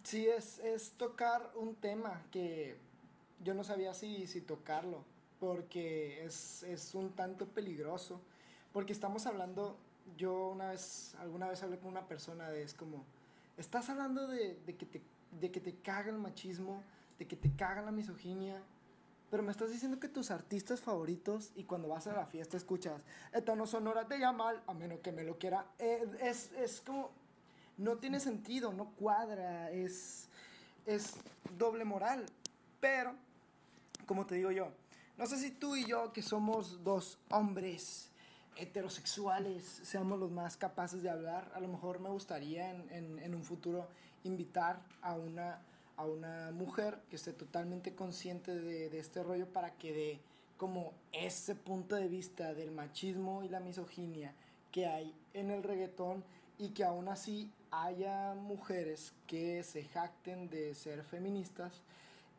[0.06, 2.76] Sí, es, es tocar un tema que
[3.42, 5.02] yo no sabía si, si tocarlo,
[5.40, 8.20] porque es, es un tanto peligroso,
[8.72, 9.76] porque estamos hablando,
[10.16, 13.04] yo una vez, alguna vez hablé con una persona de, es como,
[13.56, 15.02] estás hablando de, de que, te,
[15.40, 16.84] de que te caga el machismo,
[17.18, 18.62] de que te caga la misoginia,
[19.28, 23.02] pero me estás diciendo que tus artistas favoritos y cuando vas a la fiesta escuchas,
[23.32, 26.80] esta no sonora te llama mal, a menos que me lo quiera, Eh, es, es
[26.80, 27.10] como
[27.78, 30.28] no tiene sentido, no cuadra, es,
[30.86, 31.14] es
[31.58, 32.26] doble moral.
[32.80, 33.14] Pero,
[34.06, 34.68] como te digo yo,
[35.18, 38.10] no sé si tú y yo, que somos dos hombres
[38.56, 41.50] heterosexuales, seamos los más capaces de hablar.
[41.54, 43.86] A lo mejor me gustaría en, en- un futuro
[44.24, 45.58] invitar a una,
[45.96, 50.20] a una mujer que esté totalmente consciente de, de este rollo para que dé
[50.56, 54.32] como ese punto de vista del machismo y la misoginia
[54.72, 56.24] que hay en el reggaetón
[56.58, 57.50] y que aún así
[57.84, 61.82] haya mujeres que se jacten de ser feministas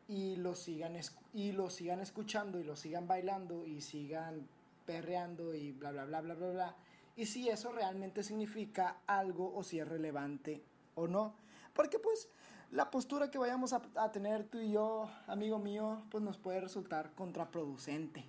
[0.08, 0.94] y lo sigan
[1.34, 4.48] y lo sigan escuchando y lo sigan bailando y sigan
[4.86, 6.76] perreando y bla bla bla bla bla bla
[7.16, 10.62] y si eso realmente significa algo o si es relevante
[10.94, 11.34] o no
[11.74, 12.28] porque pues
[12.70, 17.12] la postura que vayamos a, tener tú y yo, amigo mío, pues nos puede resultar
[17.14, 18.24] contraproducente.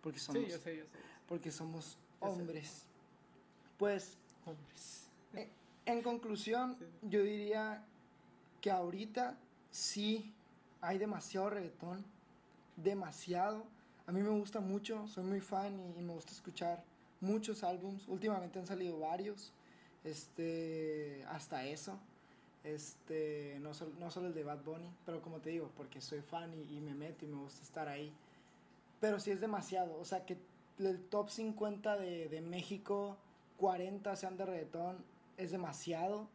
[0.00, 0.60] Porque somos,
[1.28, 2.86] Porque somos hombres.
[3.76, 5.10] Pues, hombres.
[5.86, 7.84] En, conclusión, yo diría
[8.60, 9.36] que ahorita
[9.70, 10.32] sí
[10.80, 12.04] hay demasiado reggaetón.
[12.76, 13.64] Demasiado.
[14.06, 16.82] A mí me gusta mucho, soy muy fan y, y me gusta escuchar
[17.20, 18.08] muchos álbums.
[18.08, 19.52] Últimamente han salido varios.
[20.04, 21.98] Este, hasta eso
[22.64, 26.52] este, no, no solo el de Bad Bunny, pero como te digo, porque soy fan
[26.54, 28.12] y, me meto y me gusta estar ahí.
[29.00, 30.36] Pero sí es demasiado, o sea, que
[30.78, 33.16] el top 50 de, de México,
[33.58, 34.96] 40 sean de reggaetón,
[35.36, 36.28] es demasiado.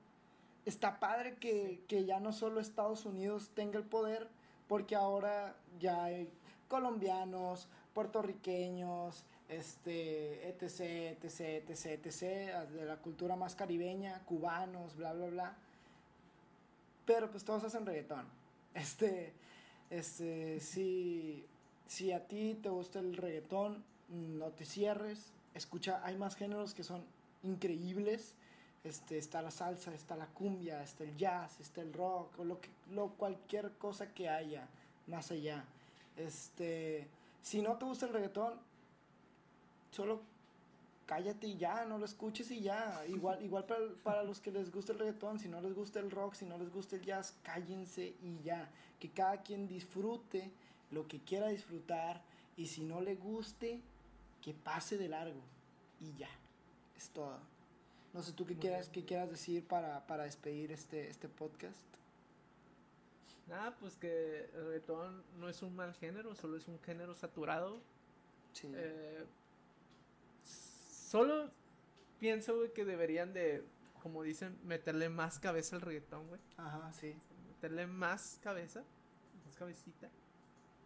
[0.65, 4.27] Está padre que, que ya no solo Estados Unidos tenga el poder,
[4.67, 6.29] porque ahora ya hay
[6.67, 15.27] colombianos, puertorriqueños, este, etc, etc, etc, etc, de la cultura más caribeña, cubanos, bla, bla,
[15.27, 15.57] bla.
[17.05, 18.25] Pero pues todos hacen reggaetón.
[18.73, 19.33] Este,
[19.89, 21.45] este, si,
[21.87, 25.31] si a ti te gusta el reggaetón, no te cierres.
[25.53, 27.03] Escucha, hay más géneros que son
[27.43, 28.35] increíbles.
[28.87, 32.61] Este, está la salsa, está la cumbia, está el jazz, está el rock, o lo
[32.61, 34.65] que, lo, cualquier cosa que haya
[35.07, 35.65] más allá.
[36.15, 37.05] Este,
[37.41, 38.53] si no te gusta el reggaetón,
[39.91, 40.21] solo
[41.05, 43.03] cállate y ya, no lo escuches y ya.
[43.07, 46.09] Igual, igual para, para, los que les gusta el reggaetón, si no les gusta el
[46.09, 48.69] rock, si no les gusta el jazz, cállense y ya.
[49.01, 50.49] Que cada quien disfrute
[50.91, 52.21] lo que quiera disfrutar
[52.55, 53.81] y si no le guste,
[54.41, 55.41] que pase de largo
[55.99, 56.29] y ya.
[56.95, 57.56] Es todo.
[58.13, 61.77] No sé tú qué quieras, qué quieras decir para, para despedir este, este podcast.
[63.47, 67.79] Nada, pues que el reggaetón no es un mal género, solo es un género saturado.
[68.53, 68.71] Sí.
[68.75, 69.25] Eh,
[71.07, 71.49] Solo
[72.19, 73.63] pienso, güey, que deberían de,
[74.03, 76.41] como dicen, meterle más cabeza al reggaetón, güey.
[76.57, 77.15] Ajá, sí.
[77.47, 78.83] Meterle más cabeza,
[79.45, 80.09] más cabecita.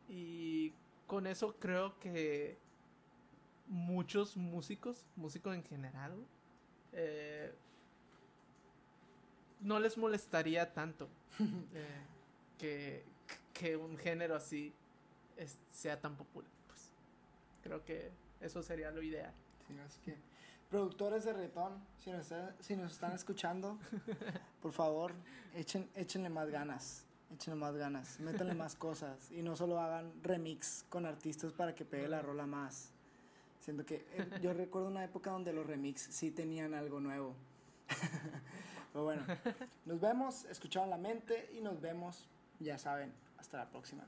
[0.08, 0.74] Y
[1.08, 2.60] con eso creo que
[3.66, 6.14] muchos músicos, músicos en general,
[6.94, 7.54] eh,
[9.62, 11.08] no les molestaría tanto
[11.74, 12.02] eh,
[12.58, 13.04] que,
[13.54, 14.74] que, un género así
[15.72, 16.52] sea tan popular.
[16.68, 16.92] Pues
[17.64, 18.12] creo que
[18.42, 19.34] eso sería lo ideal
[19.80, 20.18] así que
[20.70, 23.78] productores de reggaetón, si nos, si nos están escuchando,
[24.62, 25.14] por favor,
[25.54, 27.06] echen, échenle más ganas.
[27.34, 31.86] Échenle más ganas, métanle más cosas y no solo hagan remix con artistas para que
[31.86, 32.92] pegue la rola más.
[33.62, 37.36] Siento que eh, yo recuerdo una época donde los remix sí tenían algo nuevo.
[38.92, 39.24] Pero bueno,
[39.86, 42.28] nos vemos, escucharon la mente y nos vemos,
[42.60, 44.04] ya saben, hasta la próxima.